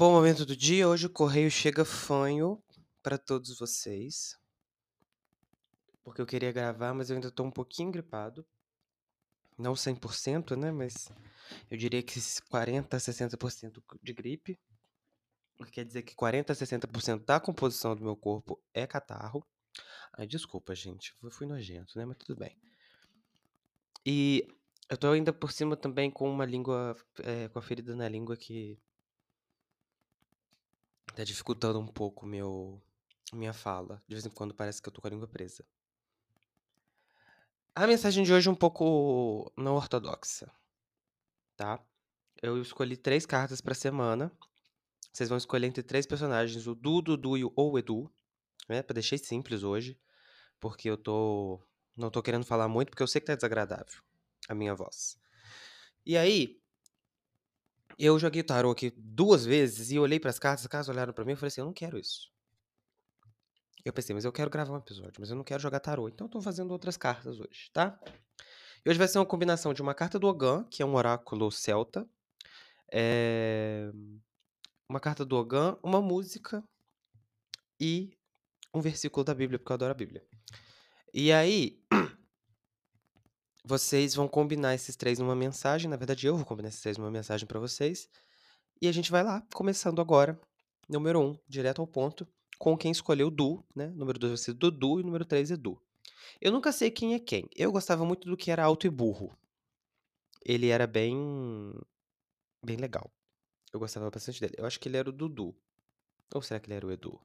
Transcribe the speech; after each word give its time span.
Bom 0.00 0.12
momento 0.12 0.46
do 0.46 0.56
dia, 0.56 0.88
hoje 0.88 1.04
o 1.04 1.10
correio 1.10 1.50
chega 1.50 1.84
fanho 1.84 2.58
para 3.02 3.18
todos 3.18 3.58
vocês. 3.58 4.34
Porque 6.02 6.22
eu 6.22 6.26
queria 6.26 6.50
gravar, 6.50 6.94
mas 6.94 7.10
eu 7.10 7.16
ainda 7.16 7.30
tô 7.30 7.42
um 7.42 7.50
pouquinho 7.50 7.92
gripado. 7.92 8.46
Não 9.58 9.74
100%, 9.74 10.56
né, 10.56 10.72
mas 10.72 11.10
eu 11.70 11.76
diria 11.76 12.02
que 12.02 12.18
40 12.48 12.96
a 12.96 12.98
60% 12.98 13.82
de 14.02 14.12
gripe. 14.14 14.58
Quer 15.70 15.84
dizer 15.84 16.02
que 16.02 16.14
40 16.14 16.54
a 16.54 16.56
60% 16.56 17.26
da 17.26 17.38
composição 17.38 17.94
do 17.94 18.02
meu 18.02 18.16
corpo 18.16 18.58
é 18.72 18.86
catarro. 18.86 19.46
Ai, 20.16 20.26
desculpa, 20.26 20.74
gente, 20.74 21.14
eu 21.22 21.30
fui 21.30 21.46
nojento, 21.46 21.98
né, 21.98 22.06
mas 22.06 22.16
tudo 22.16 22.38
bem. 22.38 22.56
E 24.06 24.48
eu 24.88 24.96
tô 24.96 25.10
ainda 25.10 25.30
por 25.30 25.52
cima 25.52 25.76
também 25.76 26.10
com 26.10 26.26
uma 26.26 26.46
língua, 26.46 26.96
é, 27.18 27.50
com 27.50 27.58
a 27.58 27.62
ferida 27.62 27.94
na 27.94 28.08
língua 28.08 28.34
que 28.34 28.80
tá 31.14 31.24
dificultando 31.24 31.78
um 31.78 31.86
pouco 31.86 32.26
meu 32.26 32.80
minha 33.32 33.52
fala. 33.52 34.02
De 34.08 34.14
vez 34.14 34.26
em 34.26 34.30
quando 34.30 34.54
parece 34.54 34.82
que 34.82 34.88
eu 34.88 34.92
tô 34.92 35.00
com 35.00 35.06
a 35.06 35.10
língua 35.10 35.28
presa. 35.28 35.64
A 37.74 37.86
mensagem 37.86 38.24
de 38.24 38.32
hoje 38.32 38.48
é 38.48 38.50
um 38.50 38.56
pouco 38.56 39.52
não 39.56 39.76
ortodoxa, 39.76 40.50
tá? 41.56 41.80
Eu 42.42 42.60
escolhi 42.60 42.96
três 42.96 43.24
cartas 43.24 43.60
pra 43.60 43.74
semana. 43.74 44.32
Vocês 45.12 45.28
vão 45.28 45.38
escolher 45.38 45.66
entre 45.66 45.82
três 45.82 46.06
personagens, 46.06 46.66
o 46.66 46.74
Du, 46.74 47.00
Dudu 47.00 47.36
e 47.36 47.44
o 47.44 47.78
Edu, 47.78 48.10
né? 48.68 48.82
Pra 48.82 48.94
deixar 48.94 49.18
simples 49.18 49.62
hoje, 49.62 49.98
porque 50.58 50.90
eu 50.90 50.96
tô 50.96 51.60
não 51.96 52.10
tô 52.10 52.22
querendo 52.22 52.44
falar 52.44 52.68
muito, 52.68 52.90
porque 52.90 53.02
eu 53.02 53.06
sei 53.06 53.20
que 53.20 53.26
tá 53.26 53.34
desagradável 53.34 54.00
a 54.48 54.54
minha 54.54 54.74
voz. 54.74 55.18
E 56.04 56.16
aí, 56.16 56.59
eu 58.06 58.18
joguei 58.18 58.42
tarô 58.42 58.70
aqui 58.70 58.92
duas 58.96 59.44
vezes 59.44 59.90
e 59.90 59.98
olhei 59.98 60.18
para 60.18 60.30
as 60.30 60.38
cartas, 60.38 60.64
as 60.64 60.68
cartas 60.68 60.88
olharam 60.88 61.12
para 61.12 61.24
mim 61.24 61.32
e 61.32 61.36
falei 61.36 61.48
assim: 61.48 61.60
eu 61.60 61.66
não 61.66 61.72
quero 61.72 61.98
isso. 61.98 62.30
Eu 63.84 63.92
pensei, 63.92 64.14
mas 64.14 64.24
eu 64.24 64.32
quero 64.32 64.50
gravar 64.50 64.74
um 64.74 64.78
episódio, 64.78 65.14
mas 65.18 65.30
eu 65.30 65.36
não 65.36 65.44
quero 65.44 65.62
jogar 65.62 65.80
tarô, 65.80 66.08
então 66.08 66.26
eu 66.26 66.30
tô 66.30 66.40
fazendo 66.40 66.70
outras 66.70 66.96
cartas 66.96 67.40
hoje, 67.40 67.70
tá? 67.72 67.98
E 68.84 68.90
hoje 68.90 68.98
vai 68.98 69.08
ser 69.08 69.18
uma 69.18 69.26
combinação 69.26 69.72
de 69.72 69.82
uma 69.82 69.94
carta 69.94 70.18
do 70.18 70.26
Ogan, 70.26 70.64
que 70.64 70.82
é 70.82 70.86
um 70.86 70.94
oráculo 70.94 71.50
celta, 71.50 72.06
é... 72.92 73.90
uma 74.88 75.00
carta 75.00 75.24
do 75.24 75.36
Ogan, 75.36 75.78
uma 75.82 76.00
música 76.00 76.62
e 77.78 78.16
um 78.72 78.80
versículo 78.80 79.24
da 79.24 79.34
Bíblia, 79.34 79.58
porque 79.58 79.72
eu 79.72 79.74
adoro 79.74 79.92
a 79.92 79.94
Bíblia. 79.94 80.24
E 81.12 81.32
aí, 81.32 81.82
vocês 83.64 84.14
vão 84.14 84.28
combinar 84.28 84.74
esses 84.74 84.96
três 84.96 85.18
numa 85.18 85.36
mensagem. 85.36 85.88
Na 85.88 85.96
verdade, 85.96 86.26
eu 86.26 86.36
vou 86.36 86.44
combinar 86.44 86.68
esses 86.68 86.80
três 86.80 86.96
numa 86.96 87.10
mensagem 87.10 87.46
para 87.46 87.60
vocês. 87.60 88.08
E 88.80 88.88
a 88.88 88.92
gente 88.92 89.10
vai 89.10 89.22
lá, 89.22 89.46
começando 89.54 90.00
agora. 90.00 90.40
Número 90.88 91.20
um, 91.20 91.38
direto 91.48 91.80
ao 91.80 91.86
ponto, 91.86 92.26
com 92.58 92.76
quem 92.76 92.90
escolheu 92.90 93.30
Du, 93.30 93.64
né? 93.74 93.88
Número 93.88 94.18
dois 94.18 94.32
vai 94.32 94.38
ser 94.38 94.54
Dudu 94.54 95.00
e 95.00 95.02
número 95.02 95.24
três 95.24 95.50
Edu. 95.50 95.80
Eu 96.40 96.52
nunca 96.52 96.72
sei 96.72 96.90
quem 96.90 97.14
é 97.14 97.18
quem. 97.18 97.48
Eu 97.54 97.70
gostava 97.70 98.04
muito 98.04 98.28
do 98.28 98.36
que 98.36 98.50
era 98.50 98.64
alto 98.64 98.86
e 98.86 98.90
burro. 98.90 99.36
Ele 100.44 100.68
era 100.68 100.86
bem. 100.86 101.14
bem 102.64 102.76
legal. 102.76 103.10
Eu 103.72 103.78
gostava 103.78 104.10
bastante 104.10 104.40
dele. 104.40 104.54
Eu 104.56 104.66
acho 104.66 104.80
que 104.80 104.88
ele 104.88 104.96
era 104.96 105.08
o 105.08 105.12
Dudu. 105.12 105.54
Ou 106.34 106.42
será 106.42 106.58
que 106.58 106.66
ele 106.66 106.76
era 106.76 106.86
o 106.86 106.90
Edu? 106.90 107.20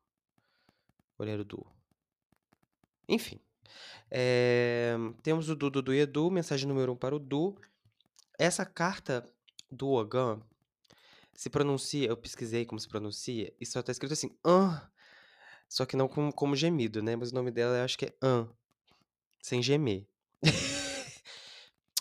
Ou 1.17 1.25
ele 1.25 1.31
era 1.31 1.41
o 1.41 1.45
Du? 1.45 1.66
Enfim. 3.08 3.39
É, 4.09 4.95
temos 5.23 5.50
o 5.50 5.56
Du, 5.56 5.70
Dudu 5.70 5.94
e 5.94 6.00
Edu. 6.00 6.30
Mensagem 6.31 6.68
número 6.68 6.94
um 6.94 6.95
para 6.95 7.16
o 7.16 7.20
Du. 7.20 7.56
Essa 8.38 8.66
carta 8.66 9.23
do 9.72 9.90
Ogan 9.90 10.42
se 11.36 11.50
pronuncia, 11.50 12.08
eu 12.08 12.18
pesquisei 12.18 12.66
como 12.66 12.80
se 12.80 12.88
pronuncia, 12.88 13.53
e 13.59 13.66
só 13.66 13.84
tá 13.84 13.92
escrito 13.92 14.14
assim, 14.14 14.36
an, 14.44 14.81
só 15.68 15.85
que 15.85 15.97
não 15.97 16.08
como, 16.08 16.31
como 16.31 16.56
gemido, 16.56 17.03
né? 17.03 17.16
Mas 17.16 17.31
o 17.31 17.35
nome 17.35 17.52
dela 17.52 17.78
eu 17.78 17.84
acho 17.84 17.97
que 17.97 18.06
é 18.06 18.14
an, 18.22 18.47
sem 19.41 19.62
gemer. 19.62 20.08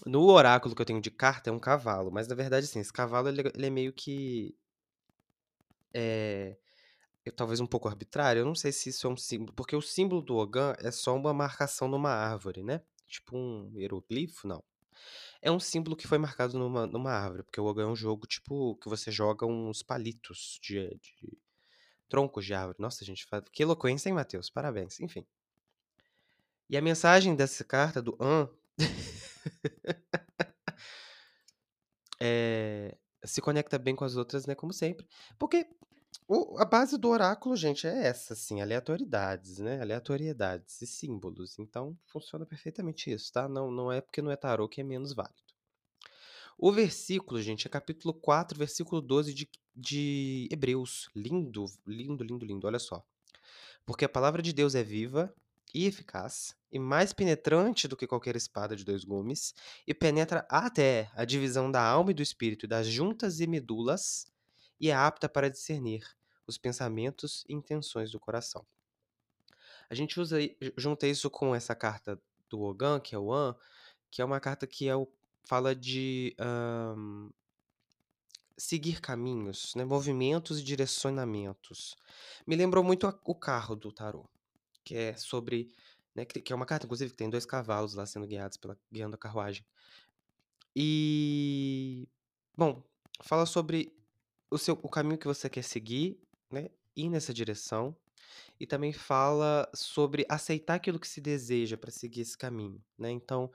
no 0.06 0.22
oráculo 0.30 0.74
que 0.74 0.80
eu 0.80 0.86
tenho 0.86 1.00
de 1.00 1.10
carta 1.10 1.50
é 1.50 1.52
um 1.52 1.58
cavalo, 1.58 2.10
mas 2.12 2.28
na 2.28 2.34
verdade, 2.34 2.66
assim, 2.66 2.78
esse 2.78 2.92
cavalo 2.92 3.28
ele, 3.28 3.40
ele 3.54 3.66
é 3.66 3.70
meio 3.70 3.92
que. 3.92 4.56
É, 5.92 6.56
talvez 7.32 7.60
um 7.60 7.66
pouco 7.66 7.88
arbitrário, 7.88 8.40
eu 8.40 8.46
não 8.46 8.54
sei 8.54 8.72
se 8.72 8.90
isso 8.90 9.06
é 9.06 9.10
um 9.10 9.16
símbolo, 9.16 9.52
porque 9.54 9.74
o 9.74 9.82
símbolo 9.82 10.20
do 10.20 10.36
Ogan 10.36 10.74
é 10.78 10.90
só 10.90 11.16
uma 11.16 11.32
marcação 11.32 11.88
numa 11.88 12.10
árvore, 12.10 12.62
né? 12.62 12.82
Tipo 13.08 13.36
um 13.36 13.72
hieroglifo, 13.76 14.46
não. 14.46 14.62
É 15.40 15.50
um 15.50 15.60
símbolo 15.60 15.96
que 15.96 16.06
foi 16.06 16.18
marcado 16.18 16.58
numa, 16.58 16.86
numa 16.86 17.10
árvore, 17.10 17.42
porque 17.42 17.60
o 17.60 17.64
Ogan 17.64 17.84
é 17.84 17.86
um 17.86 17.96
jogo, 17.96 18.26
tipo, 18.26 18.76
que 18.76 18.88
você 18.88 19.10
joga 19.10 19.46
uns 19.46 19.82
palitos 19.82 20.58
de, 20.62 20.88
de 20.96 21.38
troncos 22.08 22.44
de 22.44 22.54
árvore. 22.54 22.80
Nossa, 22.80 23.04
gente, 23.04 23.26
que 23.52 23.62
eloquência, 23.62 24.08
hein, 24.08 24.14
Matheus? 24.14 24.50
Parabéns. 24.50 25.00
Enfim. 25.00 25.26
E 26.68 26.76
a 26.76 26.82
mensagem 26.82 27.34
dessa 27.34 27.64
carta, 27.64 28.00
do 28.00 28.16
An, 28.20 28.48
é, 32.20 32.96
se 33.24 33.40
conecta 33.40 33.78
bem 33.78 33.94
com 33.94 34.04
as 34.04 34.16
outras, 34.16 34.46
né, 34.46 34.54
como 34.54 34.72
sempre. 34.72 35.06
Porque 35.38 35.66
o, 36.26 36.58
a 36.58 36.64
base 36.64 36.96
do 36.96 37.08
oráculo, 37.08 37.54
gente, 37.56 37.86
é 37.86 38.06
essa, 38.06 38.32
assim, 38.32 38.60
aleatoriedades, 38.60 39.58
né? 39.58 39.80
Aleatoriedades 39.80 40.80
e 40.80 40.86
símbolos. 40.86 41.58
Então, 41.58 41.96
funciona 42.06 42.46
perfeitamente 42.46 43.12
isso, 43.12 43.32
tá? 43.32 43.48
Não, 43.48 43.70
não 43.70 43.92
é 43.92 44.00
porque 44.00 44.22
não 44.22 44.30
é 44.30 44.36
tarô 44.36 44.68
que 44.68 44.80
é 44.80 44.84
menos 44.84 45.12
válido. 45.12 45.42
O 46.56 46.72
versículo, 46.72 47.42
gente, 47.42 47.66
é 47.66 47.70
capítulo 47.70 48.14
4, 48.14 48.58
versículo 48.58 49.02
12 49.02 49.34
de, 49.34 49.48
de 49.74 50.48
Hebreus. 50.50 51.10
Lindo, 51.14 51.66
lindo, 51.86 52.24
lindo, 52.24 52.46
lindo. 52.46 52.66
Olha 52.66 52.78
só. 52.78 53.04
Porque 53.84 54.04
a 54.04 54.08
palavra 54.08 54.40
de 54.40 54.52
Deus 54.52 54.74
é 54.74 54.82
viva 54.82 55.34
e 55.74 55.86
eficaz, 55.86 56.54
e 56.70 56.78
mais 56.78 57.12
penetrante 57.12 57.88
do 57.88 57.96
que 57.96 58.06
qualquer 58.06 58.36
espada 58.36 58.76
de 58.76 58.84
dois 58.84 59.02
gumes, 59.02 59.52
e 59.86 59.92
penetra 59.92 60.46
até 60.48 61.10
a 61.14 61.24
divisão 61.24 61.68
da 61.70 61.82
alma 61.82 62.12
e 62.12 62.14
do 62.14 62.22
espírito, 62.22 62.68
das 62.68 62.86
juntas 62.86 63.40
e 63.40 63.46
medulas, 63.46 64.32
e 64.80 64.90
é 64.90 64.94
apta 64.94 65.28
para 65.28 65.50
discernir 65.50 66.04
os 66.46 66.58
pensamentos 66.58 67.44
e 67.48 67.54
intenções 67.54 68.10
do 68.10 68.20
coração. 68.20 68.66
A 69.88 69.94
gente 69.94 70.18
usa, 70.20 70.38
junta 70.76 71.06
isso 71.06 71.30
com 71.30 71.54
essa 71.54 71.74
carta 71.74 72.20
do 72.48 72.60
Ogan, 72.62 73.00
que 73.00 73.14
é 73.14 73.18
o 73.18 73.32
An, 73.32 73.54
que 74.10 74.22
é 74.22 74.24
uma 74.24 74.40
carta 74.40 74.66
que 74.66 74.88
é 74.88 74.96
o, 74.96 75.08
fala 75.44 75.74
de 75.74 76.34
um, 76.40 77.30
seguir 78.56 79.00
caminhos, 79.00 79.74
né, 79.74 79.84
movimentos 79.84 80.58
e 80.58 80.62
direcionamentos. 80.62 81.96
Me 82.46 82.56
lembrou 82.56 82.84
muito 82.84 83.06
a, 83.06 83.18
o 83.24 83.34
carro 83.34 83.74
do 83.74 83.92
tarô, 83.92 84.28
que 84.84 84.94
é 84.94 85.16
sobre, 85.16 85.70
né, 86.14 86.24
que, 86.24 86.40
que, 86.40 86.52
é 86.52 86.56
uma 86.56 86.66
carta, 86.66 86.86
inclusive, 86.86 87.10
que 87.10 87.16
tem 87.16 87.30
dois 87.30 87.46
cavalos 87.46 87.94
lá 87.94 88.06
sendo 88.06 88.26
guiados 88.26 88.56
pela 88.56 88.78
guiando 88.92 89.16
a 89.16 89.18
carruagem. 89.18 89.64
E 90.76 92.08
bom, 92.56 92.82
fala 93.22 93.46
sobre 93.46 93.92
o, 94.50 94.58
seu, 94.58 94.78
o 94.82 94.88
caminho 94.88 95.18
que 95.18 95.26
você 95.26 95.48
quer 95.48 95.62
seguir, 95.62 96.20
né? 96.50 96.70
Ir 96.96 97.08
nessa 97.08 97.32
direção. 97.32 97.96
E 98.58 98.66
também 98.66 98.92
fala 98.92 99.68
sobre 99.74 100.24
aceitar 100.28 100.74
aquilo 100.74 100.98
que 100.98 101.08
se 101.08 101.20
deseja 101.20 101.76
para 101.76 101.90
seguir 101.90 102.22
esse 102.22 102.36
caminho, 102.36 102.82
né? 102.98 103.10
Então, 103.10 103.50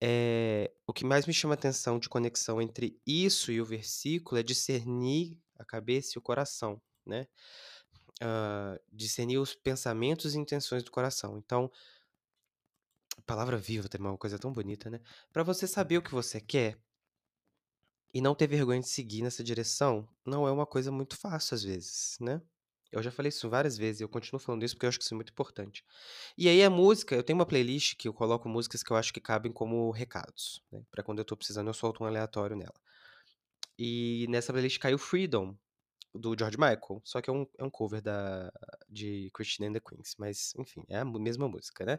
é, 0.00 0.70
o 0.86 0.92
que 0.92 1.04
mais 1.04 1.26
me 1.26 1.34
chama 1.34 1.54
atenção 1.54 1.98
de 1.98 2.08
conexão 2.08 2.62
entre 2.62 3.00
isso 3.06 3.50
e 3.50 3.60
o 3.60 3.64
versículo 3.64 4.38
é 4.38 4.42
discernir 4.42 5.38
a 5.58 5.64
cabeça 5.64 6.12
e 6.14 6.18
o 6.18 6.22
coração, 6.22 6.80
né? 7.04 7.26
Uh, 8.22 8.80
discernir 8.92 9.38
os 9.38 9.54
pensamentos 9.54 10.34
e 10.34 10.38
intenções 10.38 10.82
do 10.82 10.90
coração. 10.90 11.38
Então, 11.38 11.70
palavra 13.28 13.58
viva 13.58 13.88
também 13.90 14.08
é 14.08 14.12
uma 14.12 14.18
coisa 14.18 14.38
tão 14.38 14.50
bonita, 14.50 14.88
né? 14.88 15.00
Para 15.30 15.42
você 15.42 15.66
saber 15.66 15.98
o 15.98 16.02
que 16.02 16.10
você 16.10 16.40
quer, 16.40 16.78
e 18.12 18.20
não 18.20 18.34
ter 18.34 18.46
vergonha 18.46 18.80
de 18.80 18.88
seguir 18.88 19.22
nessa 19.22 19.42
direção 19.44 20.08
não 20.24 20.46
é 20.46 20.52
uma 20.52 20.66
coisa 20.66 20.90
muito 20.90 21.16
fácil 21.16 21.54
às 21.54 21.62
vezes, 21.62 22.16
né? 22.20 22.40
Eu 22.90 23.02
já 23.02 23.10
falei 23.10 23.28
isso 23.28 23.50
várias 23.50 23.76
vezes 23.76 24.00
e 24.00 24.04
eu 24.04 24.08
continuo 24.08 24.40
falando 24.40 24.64
isso 24.64 24.74
porque 24.74 24.86
eu 24.86 24.88
acho 24.88 24.98
que 24.98 25.04
isso 25.04 25.12
é 25.12 25.16
muito 25.16 25.30
importante. 25.30 25.84
E 26.38 26.48
aí 26.48 26.62
a 26.62 26.70
música, 26.70 27.14
eu 27.14 27.22
tenho 27.22 27.38
uma 27.38 27.44
playlist 27.44 27.96
que 27.96 28.08
eu 28.08 28.14
coloco 28.14 28.48
músicas 28.48 28.82
que 28.82 28.90
eu 28.90 28.96
acho 28.96 29.12
que 29.12 29.20
cabem 29.20 29.52
como 29.52 29.90
recados, 29.90 30.62
né? 30.72 30.82
Pra 30.90 31.02
quando 31.02 31.18
eu 31.18 31.24
tô 31.24 31.36
precisando 31.36 31.68
eu 31.68 31.74
solto 31.74 32.02
um 32.02 32.06
aleatório 32.06 32.56
nela. 32.56 32.80
E 33.78 34.26
nessa 34.30 34.52
playlist 34.52 34.78
caiu 34.78 34.98
Freedom, 34.98 35.54
do 36.14 36.34
George 36.36 36.56
Michael, 36.58 37.00
só 37.04 37.20
que 37.20 37.30
é 37.30 37.32
um, 37.32 37.46
é 37.58 37.64
um 37.64 37.70
cover 37.70 38.00
da, 38.00 38.50
de 38.88 39.30
Christine 39.34 39.68
and 39.68 39.72
the 39.74 39.80
Queens, 39.80 40.14
mas 40.18 40.54
enfim, 40.56 40.82
é 40.88 40.98
a 40.98 41.04
mesma 41.04 41.48
música, 41.48 41.84
né? 41.84 41.98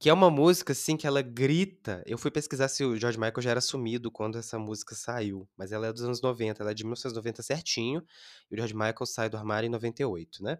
Que 0.00 0.08
é 0.08 0.12
uma 0.14 0.30
música, 0.30 0.72
assim, 0.72 0.96
que 0.96 1.06
ela 1.06 1.20
grita. 1.20 2.02
Eu 2.06 2.16
fui 2.16 2.30
pesquisar 2.30 2.68
se 2.68 2.82
o 2.82 2.96
George 2.96 3.18
Michael 3.18 3.42
já 3.42 3.50
era 3.50 3.60
sumido 3.60 4.10
quando 4.10 4.38
essa 4.38 4.58
música 4.58 4.94
saiu. 4.94 5.46
Mas 5.58 5.72
ela 5.72 5.86
é 5.88 5.92
dos 5.92 6.02
anos 6.02 6.22
90, 6.22 6.62
ela 6.62 6.70
é 6.70 6.74
de 6.74 6.84
1990 6.84 7.42
certinho. 7.42 8.02
E 8.50 8.54
o 8.54 8.56
George 8.56 8.74
Michael 8.74 9.04
sai 9.04 9.28
do 9.28 9.36
armário 9.36 9.66
em 9.66 9.70
98, 9.70 10.42
né? 10.42 10.58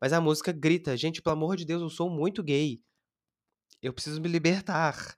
Mas 0.00 0.12
a 0.12 0.20
música 0.20 0.50
grita: 0.50 0.96
gente, 0.96 1.22
pelo 1.22 1.34
amor 1.34 1.56
de 1.56 1.64
Deus, 1.64 1.80
eu 1.80 1.88
sou 1.88 2.10
muito 2.10 2.42
gay. 2.42 2.82
Eu 3.80 3.92
preciso 3.92 4.20
me 4.20 4.28
libertar. 4.28 5.16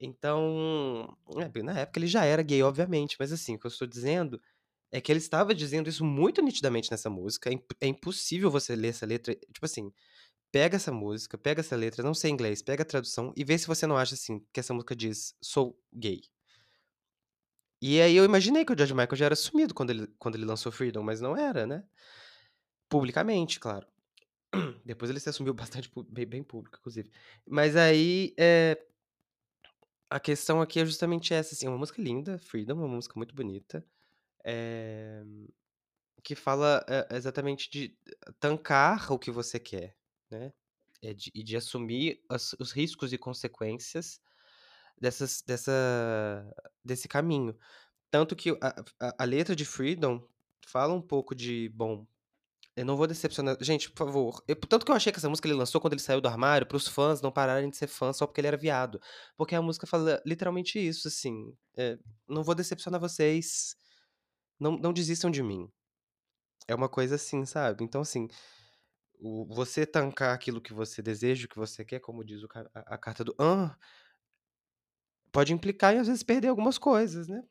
Então, 0.00 1.16
é, 1.36 1.62
na 1.62 1.78
época 1.78 2.00
ele 2.00 2.08
já 2.08 2.24
era 2.24 2.42
gay, 2.42 2.62
obviamente, 2.64 3.16
mas 3.18 3.32
assim, 3.32 3.54
o 3.54 3.58
que 3.60 3.66
eu 3.66 3.70
estou 3.70 3.86
dizendo 3.86 4.40
é 4.90 5.00
que 5.00 5.10
ele 5.12 5.20
estava 5.20 5.54
dizendo 5.54 5.88
isso 5.88 6.04
muito 6.04 6.42
nitidamente 6.42 6.90
nessa 6.90 7.08
música, 7.08 7.50
é 7.50 7.54
é 7.80 7.86
impossível 7.86 8.50
você 8.50 8.74
ler 8.76 8.88
essa 8.88 9.06
letra 9.06 9.34
tipo 9.34 9.64
assim, 9.64 9.92
pega 10.54 10.76
essa 10.76 10.92
música, 10.92 11.36
pega 11.36 11.62
essa 11.62 11.74
letra, 11.74 12.00
não 12.04 12.14
sei 12.14 12.30
inglês, 12.30 12.62
pega 12.62 12.84
a 12.84 12.86
tradução 12.86 13.32
e 13.36 13.42
vê 13.42 13.58
se 13.58 13.66
você 13.66 13.88
não 13.88 13.96
acha, 13.98 14.14
assim, 14.14 14.38
que 14.52 14.60
essa 14.60 14.72
música 14.72 14.94
diz: 14.94 15.34
"Sou 15.42 15.76
gay". 15.92 16.20
E 17.80 18.00
aí 18.00 18.16
eu 18.16 18.24
imaginei 18.24 18.64
que 18.64 18.72
o 18.72 18.76
George 18.76 18.94
Michael 18.94 19.16
já 19.16 19.24
era 19.26 19.34
assumido 19.34 19.74
quando 19.74 19.90
ele 19.90 20.06
quando 20.18 20.36
ele 20.36 20.44
lançou 20.44 20.72
Freedom, 20.72 21.02
mas 21.02 21.20
não 21.20 21.36
era, 21.36 21.66
né. 21.66 21.84
Publicamente, 22.88 23.58
claro. 23.58 23.86
Depois 24.84 25.10
ele 25.10 25.20
se 25.20 25.28
assumiu 25.28 25.54
bastante 25.54 25.90
bem 26.10 26.26
bem 26.26 26.42
público, 26.42 26.78
inclusive. 26.80 27.10
Mas 27.48 27.76
aí, 27.76 28.34
eh 28.38 28.78
a 30.10 30.20
questão 30.20 30.60
aqui 30.60 30.80
é 30.80 30.84
justamente 30.86 31.34
essa, 31.34 31.54
assim, 31.54 31.66
é 31.66 31.68
uma 31.68 31.78
música 31.78 32.00
linda, 32.00 32.38
Freedom, 32.38 32.74
uma 32.74 32.88
música 32.88 33.14
muito 33.16 33.34
bonita, 33.34 33.84
eh, 34.44 35.22
que 36.22 36.34
fala, 36.34 36.84
eh, 36.88 37.08
exatamente 37.16 37.70
de 37.70 37.96
tancar 38.40 39.12
o 39.12 39.18
que 39.18 39.30
você 39.30 39.58
quer, 39.60 39.96
né, 40.34 40.52
é 41.02 41.14
de 41.14 41.30
e 41.34 41.42
de 41.44 41.56
assumir 41.56 42.20
as 42.30 42.54
os 42.60 42.72
riscos 42.72 43.12
e 43.12 43.18
consequências 43.18 44.20
dessas 45.00 45.42
dessa 45.46 45.72
desse 46.84 47.08
caminho. 47.08 47.56
Tanto 48.10 48.36
que 48.36 48.50
a 48.62 48.84
a 49.00 49.14
a 49.20 49.24
letra 49.26 49.56
de 49.56 49.64
Freedom 49.64 50.26
fala 50.68 50.94
um 50.94 51.02
pouco 51.02 51.34
de, 51.34 51.70
bom, 51.70 52.06
eu 52.76 52.84
não 52.86 52.96
vou 52.96 53.06
decepcionar 53.06 53.56
gente, 53.62 53.90
por 53.90 54.06
favor, 54.06 54.42
eu 54.48 54.56
tanto 54.56 54.84
que 54.86 54.92
eu 54.92 54.96
achei 54.96 55.12
que 55.12 55.18
essa 55.18 55.28
música 55.30 55.48
ele 55.48 55.56
lançou 55.58 55.80
quando 55.80 55.94
ele 55.94 56.02
saiu 56.02 56.20
do 56.20 56.28
armário 56.28 56.66
para 56.66 56.76
os 56.76 56.88
fãs 56.88 57.22
não 57.22 57.32
pararem 57.32 57.70
de 57.70 57.76
ser 57.76 57.86
fãs 57.88 58.16
só 58.16 58.26
porque 58.26 58.40
ele 58.40 58.48
era 58.48 58.56
viado, 58.56 59.00
porque 59.36 59.54
a 59.54 59.62
música 59.62 59.86
fala 59.86 60.22
literalmente 60.26 60.78
isso, 60.80 61.08
assim, 61.08 61.54
eh, 61.78 61.98
"Não 62.28 62.42
vou 62.44 62.54
decepcionar 62.56 63.00
vocês, 63.00 63.76
não 64.60 64.78
não 64.78 64.92
desistam 64.94 65.30
de 65.30 65.42
mim". 65.42 65.70
É 66.68 66.74
uma 66.74 66.88
coisa 66.88 67.16
assim, 67.16 67.44
sabe. 67.46 67.84
Então 67.84 68.00
assim, 68.02 68.28
o 69.24 69.46
você 69.46 69.86
tancar 69.86 70.34
aquilo 70.34 70.60
que 70.60 70.74
você 70.74 71.00
deseja, 71.02 71.46
o 71.46 71.48
que 71.48 71.56
você 71.56 71.84
quer, 71.84 72.00
como 72.00 72.24
diz 72.24 72.42
o 72.42 72.48
a 72.74 72.94
a 72.94 72.98
carta 72.98 73.24
do 73.24 73.34
An 73.38 73.74
pode 75.32 75.52
implicar 75.52 75.94
em 75.94 75.98
às 75.98 76.06
vezes 76.06 76.22
perder 76.22 76.48
algumas 76.48 76.78
coisas, 76.78 77.26
né, 77.26 77.42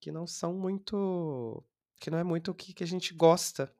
que 0.00 0.10
não 0.12 0.26
são 0.26 0.54
muito 0.54 1.62
que 1.98 2.10
não 2.10 2.18
é 2.18 2.24
muito 2.24 2.50
o 2.50 2.54
que 2.54 2.72
que 2.74 2.84
a 2.84 2.86
gente 2.86 3.12
gosta. 3.14 3.72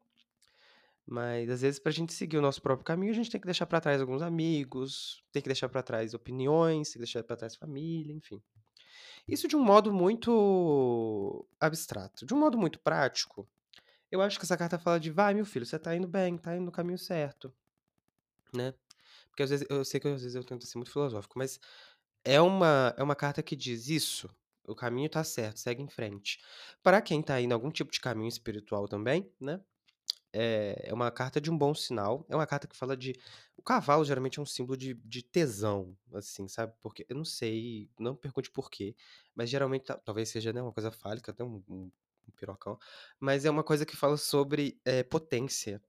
Mas 1.07 1.49
às 1.51 1.61
vezes 1.63 1.79
pra 1.79 1.93
gente 1.93 2.13
seguir 2.13 2.37
o 2.37 2.43
nosso 2.43 2.61
próprio 2.61 2.85
caminho, 2.85 3.13
a 3.13 3.15
gente 3.15 3.31
tem 3.31 3.41
que 3.41 3.47
deixar 3.47 3.67
pra 3.67 3.81
trás 3.81 4.01
alguns 4.01 4.23
amigos, 4.23 5.23
tem 5.33 5.41
que 5.41 5.49
deixar 5.49 5.69
pra 5.69 5.83
trás 5.83 6.15
opiniões, 6.15 6.89
tem 6.89 6.95
que 6.95 6.99
deixar 7.07 7.23
pra 7.23 7.37
trás 7.37 7.55
família, 7.55 8.13
enfim. 8.13 8.43
Isso 9.29 9.49
de 9.49 9.57
um 9.57 9.63
modo 9.63 9.93
muito 9.93 11.47
abstrato. 11.61 12.27
De 12.27 12.35
um 12.35 12.39
modo 12.39 12.59
muito 12.59 12.79
prático, 12.81 13.49
eu 14.11 14.21
acho 14.23 14.39
que 14.39 14.45
essa 14.45 14.57
carta 14.57 14.79
fala 14.79 15.01
de: 15.01 15.11
"Vai 15.11 15.35
meu 15.35 15.47
filho, 15.47 15.67
você 15.67 15.79
tá 15.79 15.95
indo 15.97 16.09
bem, 16.09 16.37
tá 16.39 16.57
indo 16.57 16.65
no 16.67 16.73
caminho 16.73 16.99
certo", 16.99 17.55
né. 18.55 18.75
Porque 19.31 19.43
às 19.43 19.51
vezes 19.51 19.67
eu 19.71 19.85
sei 19.85 20.01
que 20.01 20.09
às 20.09 20.23
vezes 20.23 20.35
eu 20.37 20.45
tento 20.45 20.67
ser 20.67 20.79
muito 20.79 20.93
filosófico, 20.93 21.39
mas 21.39 21.61
é 22.25 22.41
uma 22.43 22.95
é 22.99 23.03
uma 23.05 23.17
carta 23.17 23.43
que 23.43 23.57
diz: 23.57 23.89
"Isso, 23.91 24.31
o 24.67 24.75
caminho 24.75 25.11
tá 25.11 25.25
certo, 25.25 25.59
segue 25.61 25.83
em 25.83 25.89
frente". 25.89 26.41
Pra 26.83 27.03
quem 27.03 27.23
tá 27.23 27.41
indo 27.41 27.55
algum 27.55 27.71
tipo 27.73 27.93
de 27.93 28.01
caminho 28.01 28.29
espiritual 28.29 28.89
também, 28.89 29.31
né, 29.41 29.61
eh, 30.35 30.83
é 30.89 30.95
uma 30.95 31.11
carta 31.13 31.41
de 31.41 31.51
um 31.51 31.59
bom 31.59 31.75
sinal, 31.75 32.27
é 32.31 32.37
uma 32.37 32.47
carta 32.49 32.69
que 32.69 32.77
fala 32.77 32.97
de 32.97 33.15
o 33.57 33.63
cavalo 33.63 34.05
geralmente 34.05 34.39
é 34.41 34.43
um 34.43 34.47
símbolo 34.47 34.77
de 34.79 34.95
de 34.97 35.23
tesão, 35.25 35.97
assim, 36.15 36.49
sabe, 36.49 36.75
porque 36.83 37.07
eu 37.09 37.17
não 37.17 37.25
sei, 37.27 37.91
não 38.01 38.17
pergunte 38.17 38.51
por 38.53 38.71
quê, 38.71 38.97
mas 39.35 39.51
geralmente 39.51 39.85
ta 39.87 39.97
talvez 39.99 40.29
seja, 40.31 40.53
né, 40.53 40.63
uma 40.63 40.73
coisa 40.75 40.93
fálica, 40.93 41.33
até 41.33 41.45
um 41.45 41.63
um 41.69 41.91
um 42.29 42.33
pirocão, 42.33 42.79
mas 43.21 43.45
é 43.45 43.51
uma 43.51 43.65
coisa 43.65 43.87
que 43.87 43.97
fala 43.97 44.17
sobre, 44.17 44.81
eh, 44.85 45.03
potência, 45.05 45.83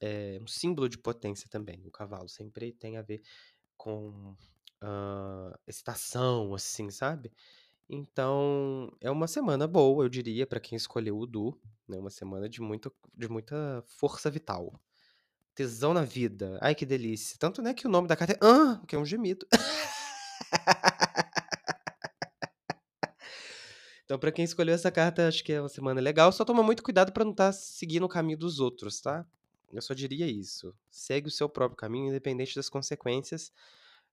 é 0.00 0.38
um 0.42 0.46
símbolo 0.48 0.88
de 0.88 0.98
potência 0.98 1.48
também, 1.50 1.82
o 1.86 1.90
cavalo 1.92 2.28
sempre 2.28 2.72
tem 2.72 2.96
a 2.98 3.02
ver 3.02 3.22
com, 3.76 4.36
hã, 4.82 5.54
excitação, 5.66 6.54
assim, 6.54 6.90
sabe. 6.90 7.32
Então, 7.90 8.92
é 9.00 9.10
uma 9.10 9.28
semana 9.28 9.66
boa, 9.68 10.04
eu 10.04 10.08
diria, 10.10 10.46
pra 10.46 10.60
quem 10.60 10.76
escolheu 10.76 11.18
o 11.18 11.26
Du, 11.26 11.58
né, 11.88 11.98
uma 11.98 12.10
semana 12.10 12.48
de 12.48 12.60
muito 12.62 12.92
de 13.16 13.28
muita 13.28 13.82
força 13.86 14.30
vital. 14.30 14.80
Tesão 15.54 15.94
na 15.94 16.04
vida, 16.04 16.58
ai 16.62 16.74
que 16.74 16.86
delícia, 16.86 17.36
tanto, 17.38 17.62
né, 17.62 17.74
que 17.74 17.86
o 17.86 17.90
nome 17.90 18.08
da 18.08 18.16
carta 18.16 18.34
é 18.34 18.38
An, 18.46 18.82
que 18.86 18.96
é 18.96 18.98
um 19.00 19.06
gemido. 19.06 19.46
Então 24.08 24.18
pra 24.18 24.32
quem 24.32 24.42
escolheu 24.42 24.74
essa 24.74 24.90
carta, 24.90 25.28
acho 25.28 25.44
que 25.44 25.52
é 25.52 25.60
uma 25.60 25.68
semana 25.68 26.00
legal, 26.00 26.32
só 26.32 26.42
toma 26.42 26.62
muito 26.62 26.82
cuidado 26.82 27.12
pra 27.12 27.24
não 27.26 27.32
estar 27.32 27.52
seguindo 27.52 28.04
o 28.04 28.08
caminho 28.08 28.38
dos 28.38 28.58
outros, 28.58 29.02
tá. 29.02 29.26
Eu 29.70 29.82
só 29.82 29.92
diria 29.92 30.26
isso, 30.26 30.74
segue 30.90 31.28
o 31.28 31.30
seu 31.30 31.46
próprio 31.46 31.76
caminho 31.76 32.08
independente 32.08 32.56
das 32.56 32.70
consequências 32.70 33.52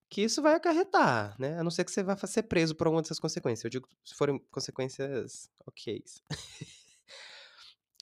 que 0.09 0.21
isso 0.21 0.41
vai 0.41 0.53
acarretar, 0.55 1.33
né, 1.39 1.57
a 1.57 1.63
não 1.63 1.71
ser 1.71 1.85
que 1.85 1.91
você 1.91 2.03
vá 2.03 2.17
ser 2.17 2.43
preso 2.43 2.75
por 2.75 2.87
alguma 2.87 3.01
dessas 3.01 3.19
consequências, 3.19 3.63
eu 3.63 3.69
digo 3.69 3.87
se 4.03 4.13
forem 4.15 4.37
consequências 4.51 5.49
ok's. 5.65 6.21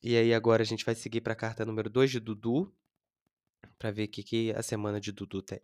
E 0.06 0.18
aí 0.18 0.34
agora 0.34 0.64
a 0.64 0.66
gente 0.66 0.84
vai 0.84 0.96
seguir 0.96 1.22
pra 1.22 1.34
carta 1.34 1.64
número 1.64 1.90
2 1.90 2.12
de 2.12 2.20
Dudu, 2.20 2.70
pra 3.80 3.90
ver 3.90 4.08
que 4.08 4.22
que 4.22 4.52
a 4.52 4.62
semana 4.62 5.00
de 5.00 5.14
Dudu 5.14 5.42
tem. 5.42 5.62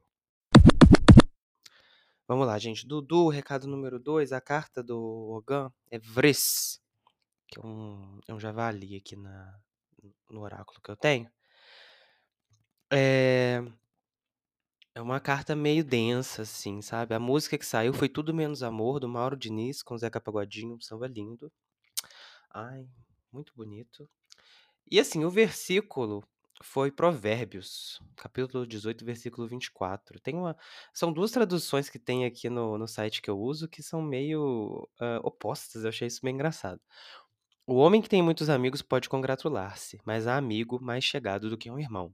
Vamos 2.29 2.45
lá 2.45 2.59
gente, 2.59 2.85
Dudu, 2.85 3.27
recado 3.27 3.65
número 3.65 3.99
2, 3.99 4.31
a 4.33 4.39
carta 4.39 4.83
do 4.83 4.99
Ogã 5.31 5.71
é 5.89 5.97
Vress, 5.97 6.79
que 7.47 7.59
é 7.59 7.63
um 7.65 8.19
é 8.27 8.33
um 8.35 8.39
javali 8.39 8.95
aqui 8.97 9.15
na 9.15 9.59
no 10.29 10.41
oráculo 10.41 10.79
que 10.79 10.91
eu 10.91 10.95
tenho. 10.95 11.27
Eh 12.91 13.63
é 14.93 15.01
uma 15.01 15.19
carta 15.19 15.55
meio 15.55 15.83
densa, 15.83 16.43
assim, 16.43 16.83
sabe. 16.83 17.15
A 17.15 17.19
música 17.19 17.57
que 17.57 17.65
saiu 17.65 17.93
foi 17.93 18.07
Tudo 18.07 18.31
Menos 18.31 18.61
Amor, 18.61 18.99
do 18.99 19.09
Mauro 19.09 19.35
Diniz, 19.35 19.81
com 19.81 19.97
Zeca 19.97 20.21
Pagodinho, 20.21 20.75
um 20.75 20.81
samba 20.81 21.07
lindo. 21.07 21.51
Ai, 22.53 22.87
muito 23.33 23.53
bonito. 23.55 24.07
E 24.91 24.99
assim, 24.99 25.25
o 25.25 25.31
versículo 25.31 26.23
foi 26.63 26.91
Provérbios, 26.91 28.00
capítulo 28.15 28.65
18, 28.67 29.06
versículo 29.06 29.47
24. 29.47 30.19
Tem 30.19 30.35
uma 30.35 30.56
são 30.94 31.11
2 31.13 31.31
traduções 31.31 31.89
que 31.89 32.00
tem 32.00 32.25
aqui 32.25 32.50
no 32.50 32.77
no 32.77 32.88
site 32.88 33.21
que 33.21 33.29
eu 33.29 33.39
uso 33.39 33.67
que 33.67 33.81
são 33.83 34.01
meio, 34.01 34.88
hã, 35.01 35.19
opostas, 35.23 35.83
eu 35.83 35.89
achei 35.89 36.07
isso 36.07 36.21
bem 36.23 36.33
engraçado. 36.35 36.81
"O 37.67 37.75
homem 37.77 38.01
que 38.01 38.10
tem 38.10 38.22
muitos 38.24 38.50
amigos 38.50 38.81
pode 38.84 39.10
congratular-se, 39.10 40.00
mas 40.05 40.27
há 40.27 40.38
amigo 40.38 40.79
mais 40.84 41.03
chegado 41.05 41.50
do 41.50 41.57
que 41.57 41.72
um 41.72 41.79
irmão". 41.79 42.13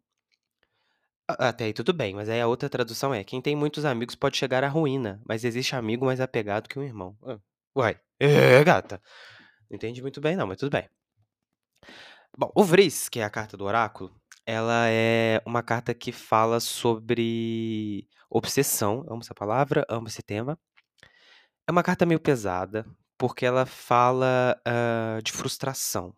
Até 1.27 1.65
aí 1.65 1.73
tudo 1.73 1.91
bem, 1.93 2.13
mas 2.13 2.29
aí 2.29 2.39
a 2.41 2.47
outra 2.47 2.69
tradução 2.69 3.13
é: 3.13 3.23
"Quem 3.23 3.41
tem 3.41 3.55
muitos 3.55 3.83
amigos 3.85 4.15
pode 4.15 4.37
chegar 4.37 4.63
à 4.63 4.67
ruína, 4.69 5.21
mas 5.27 5.43
existe 5.43 5.75
amigo 5.75 6.05
mais 6.05 6.19
apegado 6.21 6.69
que 6.69 6.77
um 6.79 6.83
irmão". 6.83 7.17
Uai, 7.75 7.99
é 8.19 8.63
gata, 8.63 9.01
não 9.69 9.75
entendi 9.77 10.01
muito 10.01 10.21
bem 10.21 10.35
não, 10.37 10.47
mas 10.47 10.57
tudo 10.59 10.71
bem. 10.71 10.89
Bom, 12.37 12.51
o 12.55 12.63
Vress, 12.63 13.09
que 13.09 13.19
é 13.19 13.23
a 13.23 13.29
carta 13.29 13.55
do 13.57 13.65
oráculo, 13.65 14.13
ela 14.45 14.87
é 14.89 15.41
uma 15.45 15.63
carta 15.63 15.93
que 15.93 16.11
fala 16.11 16.59
sobre 16.59 18.07
obsessão, 18.29 19.05
amo 19.09 19.21
essa 19.21 19.33
palavra, 19.33 19.85
amo 19.89 20.07
esse 20.07 20.21
tema. 20.21 20.57
É 21.67 21.71
uma 21.71 21.83
carta 21.83 22.05
meio 22.05 22.19
pesada, 22.19 22.85
porque 23.17 23.45
ela 23.45 23.65
fala, 23.65 24.59
hã, 24.67 25.19
de 25.23 25.31
frustração, 25.31 26.15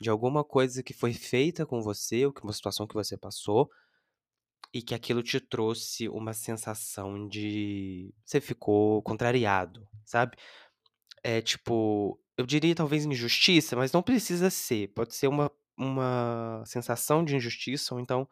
de 0.00 0.08
alguma 0.10 0.44
coisa 0.44 0.82
que 0.82 0.94
foi 0.94 1.12
feita 1.12 1.66
com 1.66 1.82
você 1.82 2.26
ou 2.26 2.32
que 2.32 2.42
uma 2.42 2.52
situação 2.52 2.86
que 2.86 2.94
você 2.94 3.16
passou, 3.16 3.68
e 4.72 4.80
que 4.80 4.94
aquilo 4.94 5.22
te 5.22 5.38
trouxe 5.38 6.08
uma 6.08 6.32
sensação 6.32 7.28
de 7.28 8.14
você 8.24 8.40
ficou 8.40 9.02
contrariado, 9.02 9.86
sabe. 10.04 10.36
É 11.22 11.40
tipo, 11.42 12.18
eu 12.36 12.46
diria 12.46 12.74
talvez 12.74 13.04
injustiça, 13.04 13.76
mas 13.76 13.92
não 13.92 14.02
precisa 14.02 14.50
ser, 14.50 14.88
pode 14.94 15.14
ser 15.14 15.28
uma 15.28 15.50
uma 15.76 16.62
sensação 16.66 17.24
de 17.24 17.36
injustiça 17.36 17.94
ou 17.94 18.00
então 18.00 18.28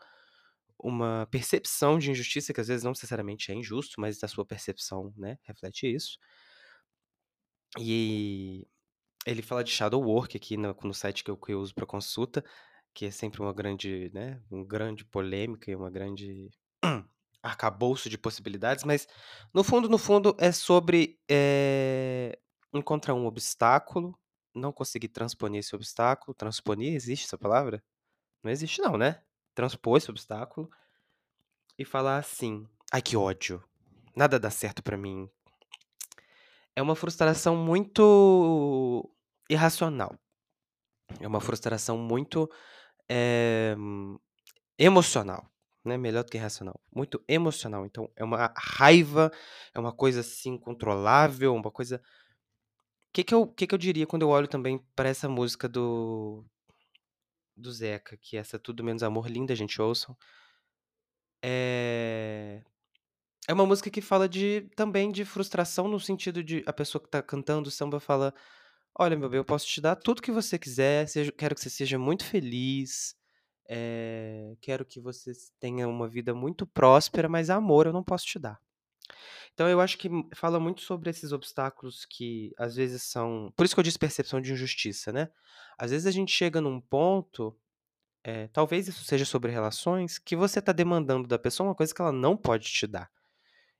uma 0.82 1.28
percepção 1.30 1.98
de 1.98 2.10
injustiça, 2.10 2.54
que 2.54 2.60
às 2.60 2.68
vezes 2.68 2.84
não 2.84 2.92
necessariamente 2.92 3.52
é 3.52 3.54
injusto, 3.54 4.00
mas 4.00 4.22
a 4.24 4.28
sua 4.28 4.46
percepção, 4.46 5.12
né, 5.16 5.38
reflete 5.44 5.86
isso. 5.92 6.18
E 7.78 8.66
ele 9.26 9.42
fala 9.42 9.64
de 9.64 9.70
shadow 9.70 10.02
work 10.02 10.36
aqui 10.36 10.56
no 10.56 10.76
no 10.84 10.94
site 10.94 11.24
que 11.24 11.30
eu 11.30 11.36
que 11.38 11.52
eu 11.52 11.60
uso 11.60 11.74
pra 11.74 11.86
consulta, 11.86 12.44
que 12.94 13.06
é 13.06 13.12
sempre 13.12 13.42
uma 13.42 13.54
grande, 13.54 14.10
né, 14.14 14.42
um 14.52 14.64
grande 14.66 15.04
polêmica 15.06 15.70
e 15.70 15.76
uma 15.76 15.90
grande 15.90 16.50
arcabouço 17.42 18.10
de 18.10 18.18
possibilidades, 18.18 18.84
mas 18.84 19.08
no 19.54 19.64
fundo, 19.64 19.88
no 19.90 19.98
fundo 19.98 20.36
é 20.40 20.52
sobre, 20.52 21.20
eh, 21.30 22.38
encontrar 22.74 23.14
um 23.14 23.26
obstáculo, 23.26 24.18
não 24.54 24.72
conseguir 24.72 25.08
transponer 25.08 25.60
esse 25.60 25.74
obstáculo, 25.74 26.34
transponer, 26.34 26.94
existe 26.94 27.26
essa 27.26 27.38
palavra? 27.38 27.82
Não 28.42 28.50
existe 28.52 28.80
não, 28.82 28.98
né? 28.98 29.22
Transpor 29.54 29.98
esse 29.98 30.10
obstáculo 30.10 30.70
e 31.78 31.84
falar 31.84 32.18
assim: 32.18 32.66
"Ai 32.92 33.02
que 33.02 33.16
ódio, 33.16 33.62
nada 34.16 34.38
dá 34.38 34.50
certo 34.50 34.82
pra 34.82 34.96
mim". 34.96 35.28
É 36.76 36.82
uma 36.82 36.94
frustração 36.94 37.56
muito 37.56 39.10
irracional. 39.48 40.14
É 41.20 41.26
uma 41.28 41.40
frustração 41.40 41.98
muito, 41.98 42.50
eh, 43.10 43.76
emocional, 44.78 45.46
né, 45.84 45.96
melhor 45.98 46.24
do 46.24 46.30
que 46.30 46.38
racional, 46.38 46.80
muito 46.94 47.22
emocional. 47.28 47.86
Então 47.86 48.10
é 48.16 48.24
uma 48.24 48.52
raiva, 48.56 49.30
é 49.74 49.80
uma 49.80 49.92
coisa, 49.92 50.20
assim, 50.20 50.52
incontrolável, 50.54 51.54
uma 51.54 51.70
coisa 51.70 52.02
que 53.12 53.24
que 53.24 53.34
eu 53.34 53.46
que 53.46 53.66
que 53.66 53.74
eu 53.74 53.78
diria 53.78 54.06
quando 54.06 54.22
eu 54.22 54.28
olho 54.28 54.48
também 54.48 54.78
pra 54.94 55.08
essa 55.08 55.28
música 55.28 55.68
do 55.68 56.44
do 57.56 57.70
Zeca, 57.72 58.16
que 58.16 58.36
é 58.36 58.40
essa 58.40 58.58
Tudo 58.58 58.82
Menos 58.84 59.02
Amor, 59.02 59.28
linda, 59.28 59.54
gente, 59.54 59.80
ouçam. 59.80 60.16
Eh, 61.42 62.62
é 63.48 63.54
uma 63.54 63.66
música 63.66 63.90
que 63.90 64.00
fala 64.02 64.28
de 64.28 64.62
também 64.76 65.12
de 65.12 65.24
frustração 65.24 65.88
no 65.88 66.00
sentido 66.00 66.44
de 66.44 66.62
a 66.66 66.72
pessoa 66.72 67.02
que 67.02 67.10
tá 67.10 67.22
cantando 67.22 67.68
o 67.68 67.72
samba 67.72 68.00
fala: 68.00 68.34
"Olha, 68.98 69.16
meu 69.18 69.28
bem, 69.30 69.38
eu 69.38 69.44
posso 69.44 69.66
te 69.66 69.80
dar 69.80 69.96
tudo 69.96 70.22
que 70.22 70.32
você 70.32 70.58
quiser, 70.58 71.08
seja 71.08 71.32
quero 71.32 71.54
que 71.56 71.60
você 71.62 71.70
seja 71.70 71.98
muito 71.98 72.24
feliz, 72.26 73.16
eh, 73.70 74.56
quero 74.62 74.84
que 74.86 75.00
você 75.00 75.32
tenha 75.60 75.88
uma 75.88 76.08
vida 76.08 76.34
muito 76.34 76.66
próspera, 76.66 77.28
mas 77.28 77.50
amor 77.50 77.86
eu 77.86 77.92
não 77.94 78.04
posso 78.04 78.26
te 78.26 78.38
dar". 78.40 78.60
Então 79.54 79.68
eu 79.68 79.80
acho 79.80 79.98
que 79.98 80.08
fala 80.34 80.58
muito 80.58 80.80
sobre 80.82 81.10
esses 81.10 81.32
obstáculos 81.32 82.06
que 82.06 82.52
às 82.58 82.76
vezes 82.76 83.02
são 83.02 83.52
por 83.56 83.64
isso 83.66 83.74
que 83.74 83.80
eu 83.80 83.84
disse 83.84 83.98
percepção 83.98 84.40
de 84.40 84.52
injustiça, 84.52 85.12
né. 85.12 85.28
Às 85.78 85.90
vezes 85.90 86.06
a 86.06 86.10
gente 86.10 86.32
chega 86.32 86.60
num 86.60 86.80
ponto, 86.80 87.56
eh, 88.24 88.48
talvez 88.48 88.88
isso 88.88 89.04
seja 89.04 89.24
sobre 89.24 89.52
relações, 89.52 90.18
que 90.18 90.36
você 90.36 90.62
tá 90.62 90.72
demandando 90.72 91.28
da 91.28 91.38
pessoa 91.38 91.68
uma 91.70 91.74
coisa 91.74 91.94
que 91.94 92.00
ela 92.02 92.12
não 92.12 92.36
pode 92.36 92.66
te 92.70 92.86
dar. 92.86 93.10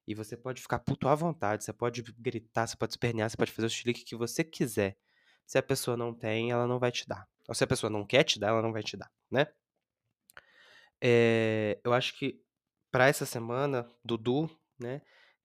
E 0.07 0.15
você 0.15 0.37
pode 0.37 0.63
ficar 0.63 0.81
puto 0.81 1.09
à 1.09 1.15
vontade, 1.15 1.65
você 1.65 1.73
pode 1.73 2.03
gritar, 2.19 2.67
você 2.67 2.77
pode 2.77 2.93
espernear, 2.95 3.31
você 3.31 3.37
pode 3.37 3.53
fazer 3.53 3.67
o 3.67 3.71
chilique 3.71 4.05
que 4.05 4.17
você 4.17 4.45
quiser. 4.45 4.97
Se 5.47 5.59
a 5.59 5.63
pessoa 5.63 5.97
não 5.97 6.15
tem, 6.15 6.51
ela 6.51 6.67
não 6.67 6.79
vai 6.81 6.93
te 6.93 7.07
dar. 7.09 7.29
Ou 7.49 7.55
se 7.55 7.65
a 7.65 7.67
pessoa 7.67 7.91
não 7.91 8.07
quer 8.07 8.25
te 8.25 8.39
dar, 8.41 8.49
ela 8.49 8.63
não 8.63 8.73
vai 8.73 8.83
te 8.83 8.97
dar, 8.97 9.11
né. 9.31 9.47
Eh, 11.03 11.79
eu 11.85 11.93
acho 11.93 12.17
que 12.19 12.41
pra 12.91 13.09
essa 13.09 13.25
semana, 13.25 13.89
Dudu, 14.05 14.51
né, 14.79 15.01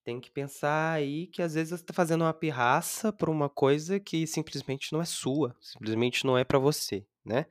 tem 0.06 0.22
que 0.22 0.32
pensar 0.32 0.94
aí 0.94 1.28
que 1.28 1.42
às 1.42 1.56
vezes 1.56 1.72
você 1.80 1.86
tá 1.86 1.94
fazendo 1.94 2.24
uma 2.24 2.34
pirraça 2.34 3.14
por 3.14 3.30
uma 3.30 3.50
coisa 3.50 4.00
que 4.00 4.28
simplesmente 4.28 4.94
não 4.94 5.02
é 5.02 5.06
sua, 5.06 5.56
simplesmente 5.62 6.26
não 6.26 6.38
é 6.38 6.46
pra 6.46 6.60
você, 6.60 7.06
né. 7.26 7.48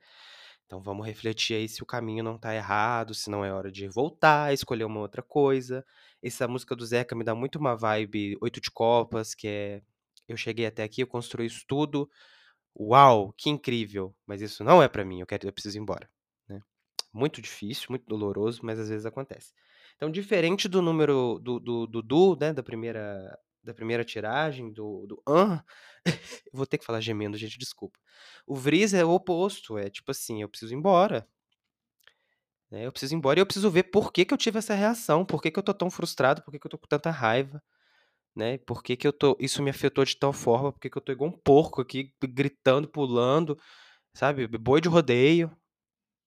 Então 0.65 0.81
vamos 0.81 1.05
refletir 1.05 1.55
aí 1.55 1.69
se 1.69 1.83
o 1.83 1.85
caminho 1.85 2.23
não 2.23 2.37
tá 2.39 2.55
errado, 2.55 3.13
se 3.15 3.29
não 3.29 3.45
é 3.45 3.53
hora 3.53 3.71
de 3.71 3.87
voltar, 3.89 4.53
escolher 4.53 4.85
uma 4.85 4.99
outra 5.01 5.21
coisa. 5.23 5.85
Essa 6.23 6.47
música 6.47 6.75
do 6.75 6.85
Zeca 6.85 7.15
me 7.15 7.23
dá 7.23 7.35
muito 7.35 7.59
uma 7.59 7.75
vibe 7.77 8.37
Oito 8.41 8.61
de 8.61 8.71
Copas, 8.71 9.35
que 9.35 9.47
é: 9.47 9.81
"Eu 10.27 10.37
cheguei 10.37 10.65
até 10.67 10.83
aqui, 10.83 11.01
eu 11.03 11.07
construí 11.07 11.47
isso 11.47 11.63
tudo, 11.67 12.09
uau, 12.79 13.33
que 13.37 13.49
incrível, 13.49 14.15
mas 14.27 14.41
isso 14.41 14.63
não 14.63 14.83
é 14.83 14.87
pra 14.89 15.05
mim, 15.05 15.21
eu 15.21 15.27
quero 15.27 15.47
eu 15.47 15.53
preciso 15.53 15.77
ir 15.77 15.81
embora", 15.81 16.09
né. 16.49 16.61
Muito 17.13 17.41
difícil, 17.41 17.87
muito 17.91 18.05
doloroso, 18.07 18.61
mas 18.63 18.79
às 18.79 18.89
vezes 18.89 19.05
acontece. 19.07 19.53
Então 19.97 20.11
diferente 20.11 20.67
do 20.67 20.81
número 20.81 21.39
do 21.41 21.59
do 21.59 21.87
Dudu, 21.87 22.37
né, 22.39 22.53
da 22.53 22.63
primeira 22.63 23.37
da 23.63 23.73
primeira 23.73 24.03
tiragem, 24.05 24.71
do 24.73 25.05
do 25.07 25.23
hã, 25.27 25.63
vou 26.53 26.65
ter 26.67 26.77
que 26.77 26.85
falar 26.85 27.01
gemendo, 27.01 27.37
gente, 27.37 27.57
desculpa. 27.57 27.99
O 28.47 28.55
Vriz 28.55 28.93
é 28.93 29.03
o 29.05 29.11
oposto, 29.11 29.77
é 29.77 29.89
tipo 29.89 30.11
assim: 30.11 30.41
"Eu 30.41 30.49
preciso 30.49 30.73
ir 30.73 30.77
embora". 30.77 31.27
Né, 32.71 32.85
eu 32.85 32.91
preciso 32.91 33.13
ir 33.13 33.17
embora 33.17 33.39
e 33.39 33.41
eu 33.41 33.45
preciso 33.45 33.69
ver 33.69 33.83
por 33.83 34.11
que 34.11 34.25
que 34.25 34.33
eu 34.33 34.37
tive 34.37 34.57
essa 34.57 34.73
reação, 34.73 35.23
por 35.25 35.41
que 35.41 35.51
que 35.51 35.59
eu 35.59 35.63
tô 35.63 35.73
tão 35.73 35.89
frustrado, 35.89 36.41
por 36.43 36.51
que 36.51 36.59
que 36.59 36.65
eu 36.67 36.71
tô 36.71 36.77
com 36.79 36.87
tanta 36.87 37.11
raiva, 37.11 37.61
né, 38.35 38.57
por 38.59 38.83
que 38.83 38.97
que 38.97 39.07
eu 39.07 39.13
tô 39.13 39.37
isso 39.39 39.63
me 39.63 39.69
afetou 39.71 40.05
de 40.05 40.17
tal 40.17 40.33
forma, 40.33 40.71
por 40.73 40.79
que 40.81 40.89
que 40.89 40.97
eu 40.97 41.01
tô 41.03 41.11
igual 41.13 41.29
um 41.31 41.33
porco 41.39 41.81
aqui 41.81 42.13
gritando, 42.23 42.87
pulando, 42.89 43.57
sabe, 44.15 44.47
boi 44.47 44.81
de 44.81 44.89
rodeio, 44.89 45.51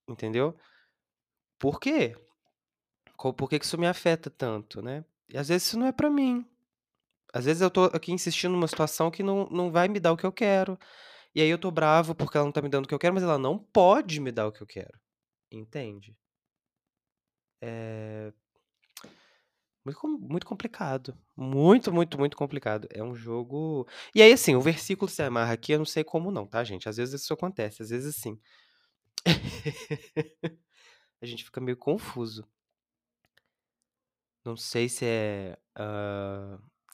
entendeu? 0.08 0.56
Por 1.58 1.78
quê? 1.80 2.14
Por 3.18 3.48
que 3.48 3.56
isso 3.56 3.78
me 3.78 3.86
afeta 3.86 4.30
tanto, 4.30 4.80
né? 4.82 5.04
E 5.28 5.36
às 5.36 5.48
vezes 5.48 5.66
isso 5.68 5.78
não 5.78 5.86
é 5.86 5.92
pra 5.92 6.10
mim. 6.10 6.46
Às 7.32 7.44
vezes 7.46 7.62
eu 7.62 7.70
tô 7.70 7.84
aqui 7.86 8.12
insistindo 8.12 8.52
numa 8.52 8.68
situação 8.68 9.10
que 9.10 9.22
não 9.22 9.46
não 9.50 9.70
vai 9.72 9.88
me 9.88 10.00
dar 10.00 10.12
o 10.12 10.16
que 10.16 10.26
eu 10.26 10.32
quero, 10.32 10.78
e 11.34 11.42
aí 11.42 11.48
eu 11.50 11.58
tô 11.58 11.70
bravo 11.70 12.14
porque 12.14 12.36
ela 12.38 12.46
não 12.46 12.52
tá 12.52 12.62
me 12.62 12.68
dando 12.70 12.86
o 12.86 12.88
que 12.88 12.94
eu 12.94 12.98
quero, 12.98 13.14
mas 13.14 13.24
ela 13.24 13.38
não 13.38 13.58
pode 13.58 14.20
me 14.20 14.32
dar 14.32 14.48
o 14.48 14.52
que 14.52 14.62
eu 14.62 14.68
quero, 14.68 14.98
entende? 15.52 16.16
Eh, 17.60 18.32
muito 19.84 19.98
com 20.00 20.08
muito 20.08 20.46
complicado, 20.46 21.16
muito, 21.36 21.92
muito, 21.92 22.18
muito 22.18 22.36
complicado. 22.36 22.88
É 22.92 23.02
um 23.02 23.14
jogo 23.14 23.86
e 24.14 24.22
aí, 24.22 24.32
assim, 24.32 24.54
o 24.54 24.60
versículo 24.60 25.08
se 25.10 25.22
amarra 25.22 25.52
aqui, 25.54 25.72
eu 25.72 25.78
não 25.78 25.84
sei 25.86 26.04
como 26.04 26.30
não, 26.30 26.46
tá, 26.46 26.62
gente, 26.64 26.88
às 26.88 26.96
vezes 26.96 27.22
isso 27.22 27.32
acontece, 27.32 27.82
às 27.82 27.90
vezes 27.90 28.16
sim. 28.16 28.38
A 31.22 31.26
gente 31.26 31.44
fica 31.44 31.60
meio 31.60 31.76
confuso. 31.76 32.46
Não 34.48 34.56
sei 34.56 34.88
se 34.88 35.04
é, 35.04 35.58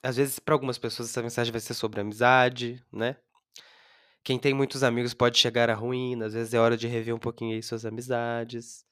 às 0.03 0.17
vezes 0.17 0.39
pra 0.39 0.53
algumas 0.53 0.77
pessoas 0.77 1.09
essa 1.09 1.21
mensagem 1.23 1.53
vai 1.53 1.61
ser 1.61 1.73
sobre 1.73 2.01
amizade, 2.01 2.83
né. 2.91 3.15
Quem 4.23 4.39
tem 4.39 4.53
muitos 4.53 4.83
amigos 4.83 5.13
pode 5.13 5.37
chegar 5.37 5.69
à 5.69 5.75
ruína, 5.75 6.25
às 6.25 6.33
vezes 6.33 6.53
é 6.53 6.59
hora 6.59 6.75
de 6.75 6.87
rever 6.87 7.13
um 7.15 7.19
pouquinho 7.19 7.53
aí 7.55 7.61
suas 7.61 7.85
amizades. 7.85 8.83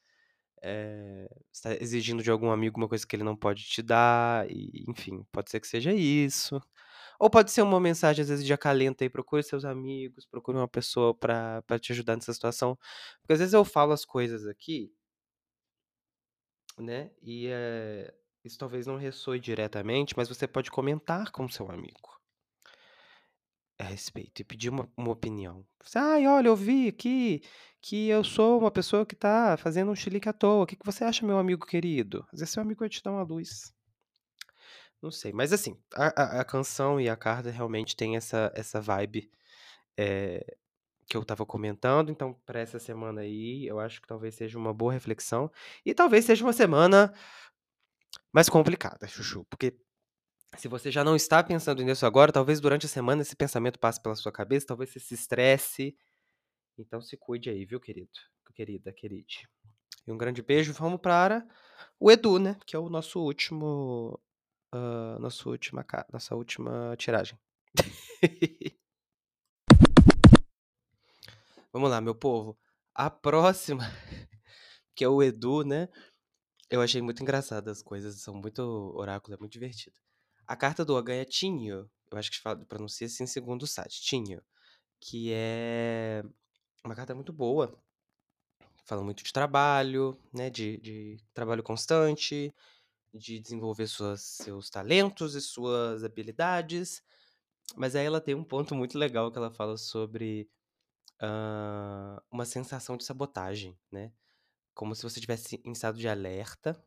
Eh, 0.62 1.28
você 1.52 1.62
tá 1.76 1.82
exigindo 1.82 2.22
de 2.22 2.30
algum 2.30 2.50
amigo 2.50 2.78
uma 2.78 2.88
coisa 2.88 3.06
que 3.06 3.16
ele 3.16 3.24
não 3.24 3.36
pode 3.36 3.64
te 3.64 3.82
dar 3.82 4.50
e, 4.50 4.84
enfim, 4.88 5.24
pode 5.32 5.50
ser 5.50 5.60
que 5.60 5.68
seja 5.68 5.92
isso. 5.94 6.60
Ou 7.20 7.30
pode 7.30 7.50
ser 7.52 7.62
uma 7.62 7.80
mensagem, 7.80 8.22
às 8.22 8.28
vezes, 8.30 8.44
de 8.46 8.52
acalento 8.54 9.04
aí, 9.04 9.10
procure 9.10 9.42
seus 9.42 9.64
amigos, 9.64 10.26
procure 10.26 10.58
uma 10.58 10.68
pessoa 10.68 11.14
pra 11.14 11.62
te 11.80 11.92
ajudar 11.92 12.16
nessa 12.16 12.32
situação. 12.34 12.78
Porque 13.22 13.34
às 13.34 13.40
vezes 13.40 13.54
eu 13.54 13.64
falo 13.64 13.92
as 13.92 14.04
coisas 14.04 14.46
aqui 14.46 14.92
né, 16.78 17.10
e, 17.22 17.46
eh, 17.48 18.12
isso 18.44 18.58
talvez 18.58 18.86
não 18.86 18.96
ressoe 18.96 19.40
diretamente, 19.40 20.14
mas 20.16 20.28
você 20.28 20.46
pode 20.46 20.70
comentar 20.70 21.30
com 21.32 21.48
seu 21.48 21.70
amigo 21.70 22.20
a 23.78 23.84
respeito 23.84 24.40
e 24.40 24.44
pedir 24.44 24.68
uma 24.70 24.88
uma 24.96 25.10
opinião. 25.12 25.64
Você: 25.82 25.98
"Ai, 25.98 26.26
olha, 26.26 26.48
eu 26.48 26.56
vi 26.56 26.88
aqui 26.88 27.42
que 27.80 28.08
eu 28.08 28.22
sou 28.24 28.58
uma 28.60 28.70
pessoa 28.70 29.04
que 29.06 29.14
tá 29.16 29.56
fazendo 29.56 29.90
um 29.90 29.96
chilique 29.96 30.28
à 30.28 30.32
toa, 30.32 30.62
o 30.64 30.66
que 30.66 30.76
que 30.76 30.86
você 30.86 31.04
acha, 31.04 31.26
meu 31.26 31.38
amigo 31.38 31.66
querido?". 31.66 32.24
Às 32.32 32.40
vezes 32.40 32.52
seu 32.54 32.62
amigo 32.62 32.80
vai 32.80 32.88
te 32.88 33.02
dar 33.02 33.12
uma 33.12 33.22
luz. 33.22 33.72
Não 35.02 35.10
sei, 35.10 35.32
mas 35.32 35.52
assim, 35.52 35.76
a 35.94 36.38
a 36.38 36.40
a 36.40 36.44
canção 36.44 37.00
e 37.00 37.08
a 37.08 37.16
carta 37.16 37.50
realmente 37.50 37.94
tem 37.96 38.16
essa 38.16 38.50
essa 38.54 38.80
vibe, 38.80 39.30
eh, 39.98 40.44
que 41.08 41.16
eu 41.16 41.22
estava 41.22 41.46
comentando, 41.46 42.10
então 42.12 42.34
pra 42.46 42.60
essa 42.60 42.78
semana 42.80 43.22
aí, 43.22 43.66
eu 43.66 43.80
acho 43.80 44.00
que 44.02 44.08
talvez 44.08 44.34
seja 44.36 44.58
uma 44.58 44.74
boa 44.74 44.92
reflexão, 44.92 45.50
e 45.86 45.94
talvez 45.94 46.24
seja 46.26 46.44
uma 46.44 46.52
semana 46.54 47.12
mais 48.32 48.48
complicada, 48.48 49.06
chuchu, 49.06 49.44
porque 49.50 49.76
se 50.56 50.68
você 50.68 50.90
já 50.90 51.02
não 51.02 51.16
está 51.16 51.42
pensando 51.42 51.82
nisso 51.82 52.06
agora, 52.06 52.32
talvez 52.32 52.60
durante 52.60 52.86
a 52.86 52.88
semana 52.88 53.22
esse 53.22 53.34
pensamento 53.34 53.78
passe 53.78 54.00
pela 54.00 54.14
sua 54.14 54.32
cabeça, 54.32 54.66
talvez 54.66 54.90
você 54.90 55.00
se 55.00 55.14
estresse. 55.14 55.96
Então 56.78 57.00
se 57.00 57.16
cuide 57.16 57.50
aí, 57.50 57.64
viu, 57.64 57.80
querido, 57.80 58.10
querida, 58.54 58.92
queride. 58.92 59.48
E 60.06 60.12
um 60.12 60.18
grande 60.18 60.42
beijo, 60.42 60.72
vamos 60.72 61.00
para 61.00 61.46
o 61.98 62.10
Edu, 62.10 62.38
né, 62.38 62.56
que 62.66 62.76
é 62.76 62.78
o 62.78 62.88
nosso 62.88 63.20
último, 63.20 64.20
hã, 64.72 65.18
nosso 65.18 65.50
última 65.50 65.84
nossa 66.12 66.34
última 66.34 66.94
tiragem. 66.96 67.38
Vamos 71.72 71.90
lá, 71.90 72.00
meu 72.00 72.14
povo, 72.14 72.56
a 72.94 73.10
próxima, 73.10 73.82
que 74.94 75.02
é 75.02 75.08
o 75.08 75.20
Edu, 75.20 75.64
né, 75.64 75.88
eu 76.74 76.82
achei 76.82 77.00
muito 77.02 77.22
engraçado 77.22 77.68
as 77.68 77.82
coisas, 77.82 78.16
são 78.20 78.34
muito 78.34 78.60
oráculo 78.96 79.34
é 79.34 79.38
muito 79.38 79.52
divertido. 79.52 79.96
A 80.46 80.56
carta 80.56 80.84
do 80.84 80.94
Ogã 80.96 81.14
é 81.14 81.24
Tinho, 81.24 81.90
eu 82.10 82.18
acho 82.18 82.30
que 82.30 82.38
pronuncia 82.68 83.06
assim 83.06 83.26
segundo 83.26 83.62
o 83.62 83.66
site, 83.66 84.00
Tinho, 84.02 84.42
que 85.00 85.32
é 85.32 86.24
uma 86.84 86.94
carta 86.96 87.14
muito 87.14 87.32
boa, 87.32 87.78
fala 88.84 89.02
muito 89.02 89.22
de 89.24 89.32
trabalho, 89.32 90.16
né, 90.32 90.50
de 90.50 90.78
de 90.78 91.16
trabalho 91.32 91.62
constante, 91.62 92.54
de 93.14 93.40
desenvolver 93.40 93.86
suas 93.88 94.22
seus 94.22 94.70
talentos 94.70 95.34
e 95.34 95.40
suas 95.40 96.04
habilidades, 96.04 97.02
mas 97.76 97.96
aí 97.96 98.06
ela 98.06 98.20
tem 98.20 98.34
um 98.34 98.44
ponto 98.44 98.74
muito 98.74 98.98
legal 98.98 99.32
que 99.32 99.38
ela 99.38 99.50
fala 99.52 99.76
sobre, 99.78 100.50
hã, 101.22 102.20
uma 102.30 102.44
sensação 102.46 102.96
de 102.96 103.04
sabotagem, 103.04 103.78
né, 103.92 104.12
como 104.74 104.94
se 104.94 105.02
você 105.02 105.18
estivesse 105.18 105.60
em 105.64 105.72
estado 105.72 105.98
de 105.98 106.08
alerta, 106.08 106.82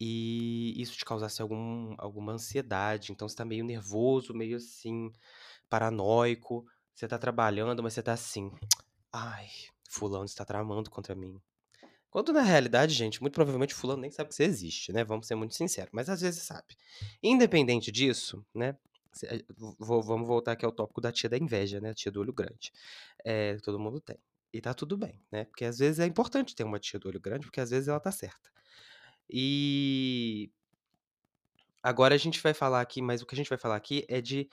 e 0.00 0.74
isso 0.80 0.96
te 0.96 1.04
causasse 1.04 1.42
algum 1.42 1.94
alguma 1.98 2.32
ansiedade, 2.32 3.12
então 3.12 3.28
você 3.28 3.36
tá 3.36 3.44
meio 3.44 3.64
nervoso, 3.64 4.34
meio 4.34 4.56
assim, 4.56 5.12
paranoico, 5.70 6.66
você 6.94 7.08
tá 7.08 7.18
trabalhando, 7.18 7.82
mas 7.82 7.94
você 7.94 8.02
tá 8.02 8.12
assim: 8.14 8.50
"Ai, 9.12 9.48
fulano 9.90 10.24
está 10.26 10.44
tramando 10.44 10.90
contra 10.90 11.14
mim". 11.14 11.40
Quando 12.10 12.32
na 12.32 12.42
realidade, 12.42 12.94
gente, 12.94 13.20
muito 13.22 13.34
provavelmente 13.34 13.74
fulano 13.74 14.02
nem 14.02 14.10
sabe 14.10 14.30
que 14.30 14.34
você 14.36 14.44
existe, 14.44 14.92
né, 14.92 15.04
vamos 15.04 15.26
ser 15.26 15.36
muito 15.36 15.54
sincero, 15.54 15.90
mas 15.92 16.08
às 16.08 16.20
vezes 16.20 16.42
sabe. 16.42 16.76
Independente 17.22 17.92
disso, 17.92 18.44
né, 18.54 18.76
eh, 19.24 19.44
vo 19.78 20.02
vamos 20.02 20.26
voltar 20.28 20.52
aqui 20.52 20.64
ao 20.64 20.72
tópico 20.72 21.00
da 21.00 21.12
tia 21.12 21.28
da 21.30 21.38
inveja, 21.38 21.80
né, 21.80 21.90
a 21.90 21.94
tia 21.94 22.12
do 22.12 22.20
olho 22.20 22.32
grande, 22.32 22.72
eh, 23.24 23.56
todo 23.62 23.78
mundo 23.78 24.00
tem. 24.00 24.18
E 24.52 24.60
tá 24.60 24.74
tudo 24.74 24.96
bem, 24.96 25.22
né, 25.30 25.44
porque 25.44 25.64
às 25.64 25.78
vezes 25.78 26.00
é 26.00 26.06
importante 26.06 26.54
ter 26.56 26.64
uma 26.64 26.78
tia 26.80 26.98
do 26.98 27.08
olho 27.08 27.20
grande, 27.20 27.46
porque 27.46 27.60
às 27.60 27.70
vezes 27.70 27.88
ela 27.88 28.00
tá 28.00 28.10
certa. 28.10 28.50
E 29.30 30.52
agora 31.82 32.14
a 32.14 32.18
gente 32.18 32.40
vai 32.42 32.52
falar 32.52 32.80
aqui 32.80 33.00
mas 33.00 33.22
o 33.22 33.26
que 33.26 33.34
a 33.34 33.38
gente 33.38 33.48
vai 33.48 33.58
falar 33.58 33.76
aqui 33.76 34.04
é 34.08 34.20
de 34.20 34.48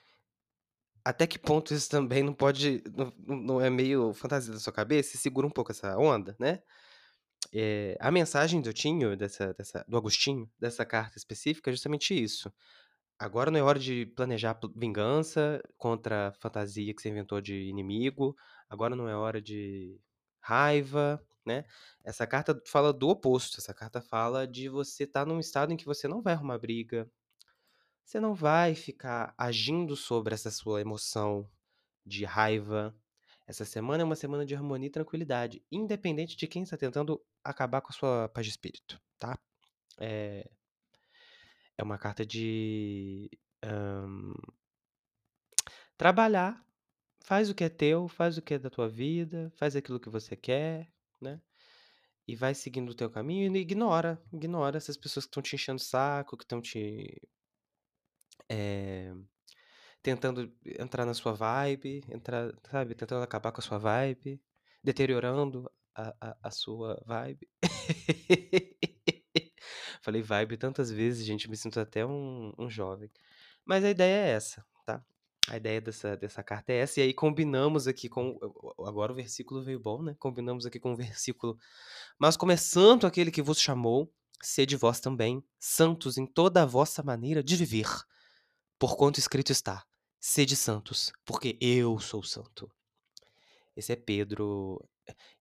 até 1.05 1.25
que 1.27 1.39
ponto 1.39 1.73
isso 1.73 1.89
também 1.89 2.23
não 2.23 2.33
pode 2.33 2.83
não 2.95 3.13
não 3.45 3.61
é 3.61 3.69
meio 3.69 4.13
fantasia 4.13 4.53
da 4.53 4.59
sua 4.59 4.73
cabeça 4.73 5.17
segura 5.17 5.47
um 5.47 5.49
pouco 5.51 5.71
essa 5.71 5.97
onda, 5.97 6.35
né. 6.39 6.61
Eh, 7.53 7.97
a 7.99 8.11
mensagem 8.11 8.61
do 8.61 8.73
Tinho, 8.73 9.17
dessa 9.17 9.53
dessa 9.53 9.85
do 9.87 9.97
Agostinho, 9.97 10.49
dessa 10.59 10.85
carta 10.85 11.17
específica 11.17 11.69
é 11.71 11.73
justamente 11.73 12.13
isso. 12.21 12.53
Agora 13.19 13.51
não 13.51 13.59
é 13.59 13.63
hora 13.63 13.79
de 13.79 14.05
planejar 14.07 14.55
pl 14.55 14.73
vingança 14.77 15.61
contra 15.77 16.29
a 16.29 16.33
fantasia 16.33 16.93
que 16.95 17.01
você 17.01 17.09
inventou 17.09 17.41
de 17.41 17.55
inimigo, 17.69 18.35
agora 18.69 18.95
não 18.95 19.07
é 19.09 19.15
hora 19.15 19.41
de 19.41 19.99
raiva, 20.41 21.23
né. 21.45 21.65
Essa 22.03 22.27
carta 22.27 22.61
fala 22.67 22.93
do 22.93 23.09
oposto, 23.09 23.59
essa 23.59 23.73
carta 23.73 24.01
fala 24.01 24.47
de 24.47 24.69
você 24.69 25.03
estar 25.05 25.25
num 25.25 25.39
estado 25.39 25.73
em 25.73 25.77
que 25.77 25.85
você 25.85 26.07
não 26.07 26.21
vai 26.21 26.33
arrumar 26.33 26.57
briga, 26.59 27.09
você 28.05 28.19
não 28.19 28.33
vai 28.33 28.75
ficar 28.75 29.33
agindo 29.37 29.95
sobre 29.95 30.33
essa 30.33 30.51
sua 30.51 30.81
emoção 30.81 31.49
de 32.05 32.25
raiva. 32.25 32.95
Essa 33.47 33.65
semana 33.65 34.03
é 34.03 34.05
uma 34.05 34.15
semana 34.15 34.45
de 34.45 34.55
harmonia 34.55 34.87
e 34.87 34.91
tranquilidade, 34.91 35.63
independente 35.71 36.37
de 36.37 36.47
quem 36.47 36.63
está 36.63 36.77
tentando 36.77 37.21
acabar 37.43 37.81
com 37.81 37.89
a 37.91 37.93
sua 37.93 38.29
paz 38.29 38.45
de 38.47 38.51
espírito, 38.51 39.01
tá. 39.19 39.39
Eh 39.99 40.49
é 41.77 41.83
uma 41.83 41.97
carta 41.97 42.25
de, 42.25 43.29
hã 43.63 44.07
trabalhar, 45.97 46.63
faz 47.27 47.49
o 47.49 47.55
que 47.55 47.65
é 47.65 47.69
teu, 47.69 48.07
faz 48.07 48.37
o 48.37 48.41
que 48.41 48.53
é 48.53 48.59
da 48.59 48.69
tua 48.69 48.87
vida, 48.87 49.51
faz 49.57 49.75
aquilo 49.75 49.99
que 49.99 50.09
você 50.09 50.33
quer, 50.35 50.89
né, 51.21 51.41
e 52.27 52.35
vai 52.35 52.55
seguindo 52.55 52.91
o 52.91 52.95
teu 52.95 53.09
caminho 53.09 53.55
e 53.55 53.59
ignora, 53.59 54.21
ignora 54.33 54.77
essas 54.77 54.97
pessoas 54.97 55.25
que 55.25 55.29
estão 55.31 55.43
te 55.43 55.55
enchendo 55.55 55.77
o 55.81 55.85
saco, 55.85 56.37
que 56.37 56.45
estão 56.45 56.61
te 56.61 57.21
eh, 58.49 59.13
tentando 60.03 60.53
entrar 60.79 61.05
na 61.05 61.13
sua 61.13 61.33
vibe, 61.33 62.03
entrar, 62.09 62.53
sabe, 62.71 62.95
tentando 62.95 63.23
acabar 63.23 63.51
com 63.51 63.61
a 63.61 63.63
sua 63.63 63.77
vibe, 63.79 64.41
deteriorando 64.83 65.71
a 65.95 66.13
a 66.21 66.37
a 66.43 66.51
sua 66.51 67.01
vibe. 67.07 67.49
Falei 70.01 70.21
vibe 70.21 70.57
tantas 70.57 70.91
vezes, 70.91 71.25
gente, 71.25 71.49
me 71.49 71.57
sinto 71.57 71.79
até 71.79 72.05
um 72.05 72.53
um 72.57 72.69
jovem. 72.69 73.11
Mas 73.65 73.83
a 73.83 73.89
ideia 73.91 74.27
é 74.27 74.31
essa, 74.31 74.65
tá. 74.85 75.03
A 75.49 75.55
ideia 75.55 75.79
dessa 75.79 76.17
dessa 76.17 76.43
carta 76.43 76.73
é 76.73 76.79
essa, 76.79 76.99
e 76.99 77.03
aí 77.03 77.13
combinamos 77.13 77.87
aqui 77.87 78.09
com 78.09 78.37
agora 78.85 79.13
o 79.13 79.15
versículo 79.15 79.63
veio 79.63 79.79
bom, 79.79 80.03
né, 80.03 80.15
combinamos 80.19 80.65
aqui 80.65 80.79
com 80.79 80.91
o 80.93 80.95
versículo: 80.97 81.57
"Mas 82.19 82.35
como 82.37 82.51
é 82.51 82.57
santo 82.57 83.07
aquele 83.07 83.31
que 83.31 83.41
vos 83.41 83.59
chamou, 83.59 84.11
sede 84.41 84.75
vós 84.75 84.99
também 84.99 85.43
santos 85.59 86.17
em 86.17 86.25
toda 86.25 86.63
a 86.63 86.65
vossa 86.65 87.01
maneira 87.03 87.43
de 87.43 87.55
viver, 87.55 87.87
porquanto 88.79 89.19
escrito 89.19 89.51
está: 89.51 89.85
sede 90.19 90.55
santos, 90.55 91.13
porque 91.25 91.57
eu 91.61 91.99
sou 91.99 92.23
santo". 92.23 92.69
Esse 93.75 93.93
é 93.93 93.95
Pedro, 93.95 94.83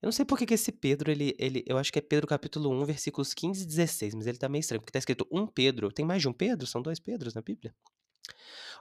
eu 0.03 0.07
não 0.07 0.13
sei 0.13 0.25
porque 0.25 0.47
que 0.47 0.55
esse 0.55 0.71
Pedro 0.73 1.11
ele 1.11 1.35
ele 1.39 1.65
eu 1.67 1.79
acho 1.79 1.93
que 1.93 1.99
é 1.99 2.03
Pedro 2.03 2.27
capítulo 2.29 2.71
1 2.71 2.85
versículos 2.85 3.35
15 3.35 3.65
e 3.65 3.67
16, 3.67 4.15
mas 4.15 4.27
ele 4.27 4.39
tá 4.39 4.49
meio 4.49 4.61
estranho, 4.61 4.81
porque 4.81 4.93
tá 4.93 4.99
escrito 5.01 5.27
um 5.33 5.47
Pedro, 5.47 5.91
tem 5.93 6.05
mais 6.07 6.23
de 6.23 6.29
um 6.29 6.33
Pedro? 6.33 6.67
São 6.67 6.83
2 6.83 7.01
Pedros 7.01 7.35
na 7.35 7.43
Bíblia? 7.43 7.75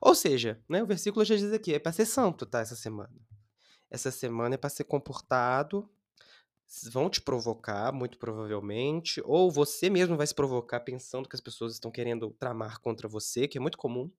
Ou 0.02 0.16
seja, 0.16 0.62
né, 0.70 0.84
o 0.84 0.88
versículo 0.88 1.26
já 1.26 1.36
diz 1.36 1.52
aqui, 1.52 1.74
é 1.74 1.80
pra 1.80 1.92
ser 1.92 2.06
santo, 2.06 2.46
tá, 2.46 2.60
essa 2.60 2.76
semana. 2.76 3.14
Essa 3.90 4.12
semana 4.12 4.56
é 4.56 4.58
pra 4.58 4.70
ser 4.70 4.84
comportado, 4.86 5.90
vão 6.92 7.10
te 7.10 7.22
provocar 7.22 7.92
muito 7.92 8.18
provavelmente, 8.18 9.22
ou 9.24 9.52
você 9.52 9.90
mesmo 9.90 10.18
vai 10.18 10.26
se 10.28 10.34
provocar 10.34 10.80
pensando 10.82 11.30
que 11.30 11.36
as 11.36 11.42
pessoas 11.42 11.74
estão 11.74 11.92
querendo 11.92 12.32
tramar 12.32 12.80
contra 12.82 13.08
você, 13.08 13.48
que 13.48 13.58
é 13.58 13.62
muito 13.62 13.78
comum. 13.78 14.12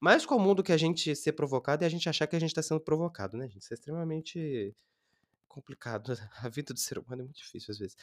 Mais 0.00 0.24
comum 0.26 0.54
do 0.54 0.62
que 0.62 0.72
a 0.72 0.76
gente 0.76 1.14
ser 1.14 1.32
provocado 1.32 1.84
é 1.84 1.86
a 1.86 1.90
gente 1.90 2.08
achar 2.08 2.26
que 2.26 2.36
a 2.36 2.40
gente 2.40 2.54
tá 2.54 2.62
sendo 2.62 2.80
provocado, 2.80 3.36
né, 3.36 3.48
gente, 3.48 3.62
isso 3.62 3.72
é 3.72 3.76
extremamente 3.76 4.74
complicado, 5.48 6.12
a 6.44 6.48
vida 6.48 6.72
do 6.72 6.80
ser 6.80 6.98
humano 6.98 7.22
é 7.22 7.24
muito 7.24 7.38
difícil 7.38 7.72
às 7.72 7.78
vezes. 7.78 7.96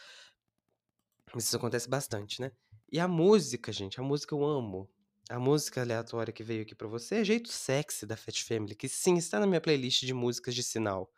Isso 1.35 1.55
acontece 1.57 1.89
bastante, 1.89 2.39
né. 2.39 2.51
E 2.91 2.99
a 2.99 3.07
música 3.07 3.71
gente, 3.71 3.99
a 3.99 4.03
música 4.03 4.33
eu 4.33 4.45
amo. 4.45 4.89
A 5.29 5.37
música 5.39 5.81
aleatória 5.81 6.31
que 6.31 6.41
veio 6.41 6.61
aqui 6.61 6.73
pra 6.73 6.87
você 6.87 7.15
é 7.15 7.23
Jeito 7.23 7.49
Sexy 7.49 8.05
da 8.05 8.15
Fat 8.15 8.43
Family, 8.43 8.75
que 8.75 8.87
sim, 8.87 9.17
está 9.17 9.39
na 9.39 9.45
minha 9.45 9.59
playlist 9.59 10.05
de 10.05 10.13
músicas 10.13 10.55
de 10.55 10.63
sinal, 10.63 11.11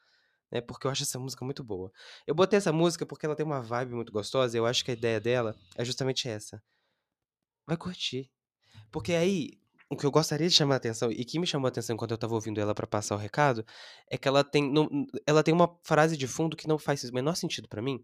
né, 0.52 0.62
porque 0.62 0.88
eu 0.88 0.92
acho 0.92 1.04
essa 1.04 1.20
música 1.20 1.46
muito 1.46 1.64
boa. 1.64 1.92
Eu 2.26 2.34
botei 2.34 2.58
essa 2.58 2.74
música 2.74 3.06
porque 3.06 3.26
ela 3.26 3.36
tem 3.36 3.46
uma 3.46 3.62
vibe 3.62 3.94
muito 3.94 4.12
gostosa 4.12 4.58
e 4.58 4.60
eu 4.60 4.66
acho 4.66 4.84
que 4.84 4.90
a 4.90 4.96
ideia 4.96 5.20
dela 5.20 5.56
é 5.76 5.86
justamente 5.86 6.28
essa. 6.28 6.62
Vai 7.68 7.78
curtir. 7.78 8.32
Porque 8.92 9.14
aí, 9.14 9.60
o 9.88 9.96
que 9.96 10.08
eu 10.08 10.12
gostaria 10.12 10.48
de 10.50 10.56
chamar 10.56 10.76
a 10.76 10.78
atenção 10.78 11.12
e 11.12 11.24
que 11.24 11.38
me 11.38 11.46
chamou 11.46 11.68
a 11.68 11.70
atenção 11.70 11.94
enquanto 11.94 12.12
eu 12.12 12.16
estava 12.16 12.34
ouvindo 12.34 12.60
ela 12.60 12.74
pra 12.74 12.88
passar 12.88 13.14
o 13.14 13.20
recado, 13.20 13.64
é 14.10 14.18
que 14.18 14.28
ela 14.28 14.44
tem 14.44 14.72
não 14.72 14.90
ela 15.28 15.44
tem 15.44 15.54
uma 15.54 15.78
frase 15.84 16.18
de 16.18 16.28
fundo 16.28 16.58
que 16.58 16.68
não 16.68 16.80
faz 16.80 17.04
o 17.04 17.14
menor 17.14 17.36
sentido 17.36 17.68
pra 17.68 17.82
mim, 17.82 18.04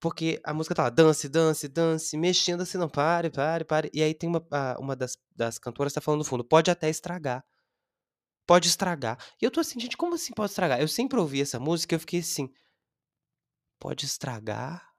porque 0.00 0.40
a 0.44 0.54
música 0.54 0.74
tá 0.74 0.84
lá: 0.84 0.90
"Dance, 0.90 1.28
dance, 1.28 1.68
dance, 1.68 2.16
mexendo 2.16 2.62
assim 2.62 2.78
não 2.78 2.88
pare, 2.88 3.30
pare, 3.30 3.64
pare", 3.64 3.90
e 3.94 4.02
aí 4.02 4.14
tem 4.14 4.28
uma 4.28 4.42
uma 4.78 4.96
das 4.96 5.16
das 5.34 5.58
cantoras 5.58 5.92
tá 5.92 6.00
falando 6.00 6.20
no 6.20 6.24
fundo: 6.24 6.44
"Pode 6.44 6.70
até 6.70 6.88
estragar". 6.90 7.44
Pode 8.46 8.68
estragar. 8.68 9.18
E 9.40 9.44
eu 9.44 9.50
tô 9.50 9.60
assim: 9.60 9.78
"Gente, 9.80 9.96
como 9.96 10.14
assim 10.14 10.32
pode 10.34 10.50
estragar?". 10.50 10.80
Eu 10.80 10.88
sempre 10.88 11.18
ouvi 11.18 11.40
essa 11.40 11.58
música 11.60 11.94
e 11.94 11.96
eu 11.96 12.00
fiquei 12.00 12.20
assim 12.20 12.48
"Pode 13.78 14.06
estragar? 14.06 14.94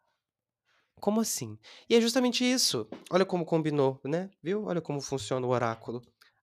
Como 1.00 1.20
assim?". 1.22 1.58
E 1.90 1.96
é 1.96 2.02
justamente 2.02 2.44
isso. 2.44 2.88
Olha 3.12 3.26
como 3.26 3.46
combinou, 3.46 4.00
né, 4.06 4.30
viu, 4.42 4.64
olha 4.66 4.82
como 4.82 5.02
funciona 5.02 5.46
o 5.46 5.50
oráculo, 5.50 6.02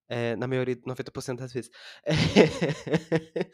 eh, 0.08 0.36
na 0.36 0.46
maioria 0.46 0.78
90% 0.84 1.38
das 1.40 1.52
vezes. 1.52 1.70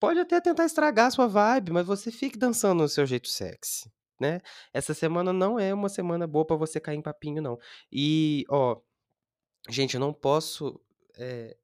Pode 0.00 0.18
até 0.18 0.40
tentar 0.40 0.64
estragar 0.64 1.06
a 1.08 1.10
sua 1.10 1.26
vibe, 1.28 1.72
mas 1.72 1.86
você 1.86 2.10
fique 2.10 2.38
dançando 2.38 2.82
no 2.82 2.88
seu 2.88 3.04
jeito 3.06 3.28
sexy, 3.28 3.92
né. 4.18 4.40
Essa 4.72 4.94
semana 4.94 5.30
não 5.32 5.58
é 5.60 5.74
uma 5.74 5.90
semana 5.90 6.26
boa 6.26 6.46
pra 6.46 6.56
você 6.56 6.80
cair 6.80 6.96
em 6.96 7.02
papinho 7.02 7.42
não. 7.42 7.58
E, 7.92 8.44
ó, 8.48 8.80
gente, 9.70 9.94
eu 9.94 10.00
não 10.00 10.12
posso, 10.14 10.80
eh, 11.18 11.56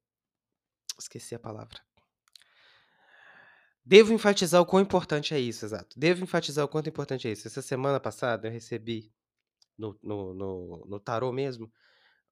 esqueci 0.99 1.35
a 1.35 1.38
palavra. 1.38 1.81
Devo 3.85 4.12
enfatizar 4.12 4.61
o 4.61 4.66
quão 4.66 4.83
importante 4.83 5.33
é 5.35 5.38
isso, 5.40 5.64
exato. 5.64 5.99
Devo 5.99 6.22
enfatizar 6.25 6.64
o 6.64 6.68
quanto 6.68 6.88
importante 6.88 7.29
é 7.29 7.33
isso. 7.33 7.46
Essa 7.46 7.62
semana 7.62 8.01
passada 8.01 8.49
eu 8.49 8.53
recebi 8.53 9.12
no 9.79 9.99
no 10.03 10.35
no 10.35 10.87
no 10.87 11.01
tarô 11.01 11.33
mesmo, 11.33 11.72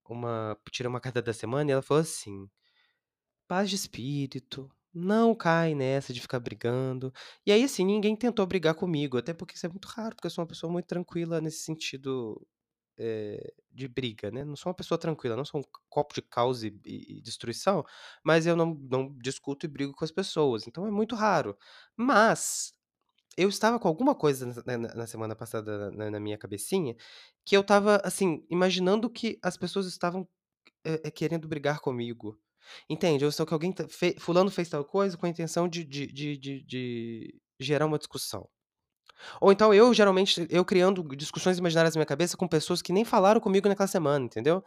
uma 0.08 0.56
tirei 0.72 0.88
uma 0.90 1.00
carta 1.00 1.22
da 1.22 1.32
semana 1.34 1.70
e 1.70 1.74
ela 1.74 1.82
falou 1.82 2.02
assim: 2.02 2.48
"Paz 3.48 3.70
de 3.70 3.76
espírito, 3.76 4.70
não 4.94 5.34
cai 5.34 5.74
nessa 5.74 6.12
de 6.12 6.20
ficar 6.20 6.40
brigando". 6.40 7.12
E 7.46 7.52
aí, 7.52 7.64
assim, 7.64 7.84
ninguém 7.84 8.16
tentou 8.16 8.46
brigar 8.46 8.74
comigo, 8.74 9.18
até 9.18 9.34
porque 9.34 9.54
isso 9.56 9.66
é 9.66 9.68
muito 9.70 9.86
raro, 9.88 10.14
porque 10.16 10.26
eu 10.26 10.30
sou 10.30 10.42
uma 10.42 10.48
pessoa 10.48 10.72
muito 10.72 10.86
tranquila 10.86 11.40
nesse 11.40 11.60
sentido, 11.64 12.46
eh, 12.98 13.52
de 13.72 13.88
briga, 13.88 14.30
né, 14.32 14.44
não 14.44 14.56
sou 14.56 14.70
uma 14.70 14.76
pessoa 14.76 14.98
tranquila, 14.98 15.36
não 15.36 15.44
sou 15.46 15.60
um 15.60 15.64
copo 15.90 16.14
de 16.14 16.22
caos 16.22 16.64
e 16.64 16.68
e 16.86 17.20
destruição, 17.22 17.84
mas 18.24 18.46
eu 18.46 18.56
não 18.56 18.74
não 18.90 19.14
discuto 19.18 19.66
e 19.66 19.68
brigo 19.70 19.92
com 19.94 20.04
as 20.04 20.12
pessoas, 20.12 20.66
então 20.68 20.86
é 20.86 20.90
muito 20.92 21.14
raro. 21.16 21.56
Mas, 21.96 22.72
eu 23.38 23.48
estava 23.50 23.78
com 23.80 23.88
alguma 23.88 24.14
coisa 24.16 24.46
na 24.66 24.78
na 24.78 24.94
na 24.96 25.06
semana 25.08 25.36
passada 25.36 25.90
na 25.92 26.10
na 26.12 26.20
minha 26.20 26.38
cabecinha, 26.38 26.96
que 27.46 27.56
eu 27.56 27.62
estava, 27.62 27.96
assim, 28.04 28.44
imaginando 28.50 29.10
que 29.10 29.38
as 29.42 29.56
pessoas 29.58 29.86
estavam, 29.88 30.28
eh, 30.84 31.10
querendo 31.12 31.48
brigar 31.48 31.80
comigo, 31.80 32.38
entende? 32.88 33.24
Ou 33.24 33.32
só 33.32 33.44
que 33.46 33.54
alguém 33.54 33.72
tá 33.72 33.86
fe 33.88 34.16
fulano 34.18 34.50
fez 34.50 34.68
tal 34.68 34.84
coisa 34.84 35.16
com 35.16 35.26
a 35.26 35.28
intenção 35.28 35.68
de 35.68 35.84
de 35.84 36.06
de 36.08 36.36
de 36.38 36.62
de 36.64 37.40
gerar 37.60 37.86
uma 37.86 37.98
discussão. 37.98 38.48
Ou 39.40 39.52
então 39.52 39.74
eu 39.74 39.94
geralmente 39.94 40.46
eu 40.50 40.64
criando 40.64 41.02
discussões 41.16 41.58
imaginárias 41.58 41.94
na 41.94 42.00
minha 42.00 42.06
cabeça 42.06 42.36
com 42.36 42.48
pessoas 42.48 42.82
que 42.82 42.92
nem 42.92 43.04
falaram 43.04 43.40
comigo 43.40 43.68
naquela 43.68 43.88
semana, 43.88 44.24
entendeu? 44.26 44.64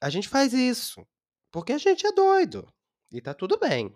A 0.00 0.08
gente 0.10 0.28
faz 0.28 0.52
isso, 0.54 1.06
porque 1.52 1.72
a 1.72 1.78
gente 1.78 2.06
é 2.06 2.12
doido, 2.12 2.66
e 3.12 3.20
tá 3.20 3.34
tudo 3.34 3.58
bem, 3.58 3.94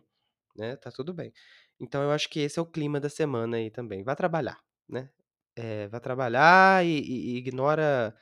né, 0.56 0.76
tá 0.76 0.90
tudo 0.92 1.14
bem. 1.14 1.32
Então 1.80 2.02
eu 2.02 2.10
acho 2.12 2.28
que 2.30 2.40
esse 2.40 2.58
é 2.58 2.62
o 2.62 2.66
clima 2.66 3.00
da 3.00 3.08
semana 3.10 3.56
aí 3.58 3.70
também, 3.70 4.04
vá 4.04 4.14
trabalhar, 4.16 4.60
né, 4.88 5.10
eh, 5.56 5.88
vá 5.88 6.00
trabalhar 6.00 6.84
e 6.86 7.00
e 7.00 7.36
ignora 7.38 8.16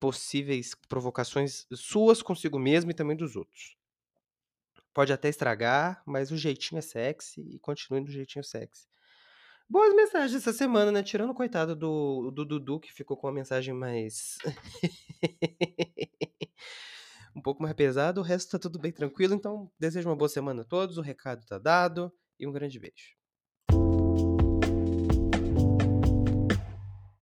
possíveis 0.00 0.74
provocações 0.88 1.66
suas 1.74 2.22
consigo 2.22 2.58
mesmo 2.58 2.90
e 2.92 2.94
também 2.94 3.16
dos 3.16 3.36
outros. 3.36 3.75
Pode 4.96 5.12
até 5.12 5.28
estragar, 5.28 6.02
mas 6.06 6.30
o 6.30 6.38
jeitinho 6.38 6.78
é 6.78 6.80
sexy 6.80 7.42
e 7.42 7.58
continue 7.58 8.02
do 8.02 8.10
jeitinho 8.10 8.42
sexy. 8.42 8.88
Boas 9.68 9.94
mensagens 9.94 10.40
essa 10.40 10.54
semana, 10.54 10.90
né, 10.90 11.02
tirando 11.02 11.32
o 11.32 11.34
coitado 11.34 11.76
do 11.76 12.30
do 12.30 12.46
Dudu 12.46 12.80
que 12.80 12.90
ficou 12.90 13.14
com 13.14 13.28
a 13.28 13.32
mensagem 13.32 13.74
mais 13.74 14.38
um 17.36 17.42
pouco 17.42 17.62
mais 17.62 17.74
pesada, 17.74 18.18
o 18.18 18.24
resto 18.24 18.52
tá 18.52 18.58
tudo 18.58 18.78
bem 18.78 18.90
tranquilo, 18.90 19.34
então 19.34 19.70
desejo 19.78 20.08
uma 20.08 20.16
boa 20.16 20.30
semana 20.30 20.62
a 20.62 20.64
todos, 20.64 20.96
o 20.96 21.02
recado 21.02 21.44
tá 21.44 21.58
dado, 21.58 22.10
e 22.40 22.46
um 22.46 22.52
grande 22.52 22.80
beijo. 22.80 23.14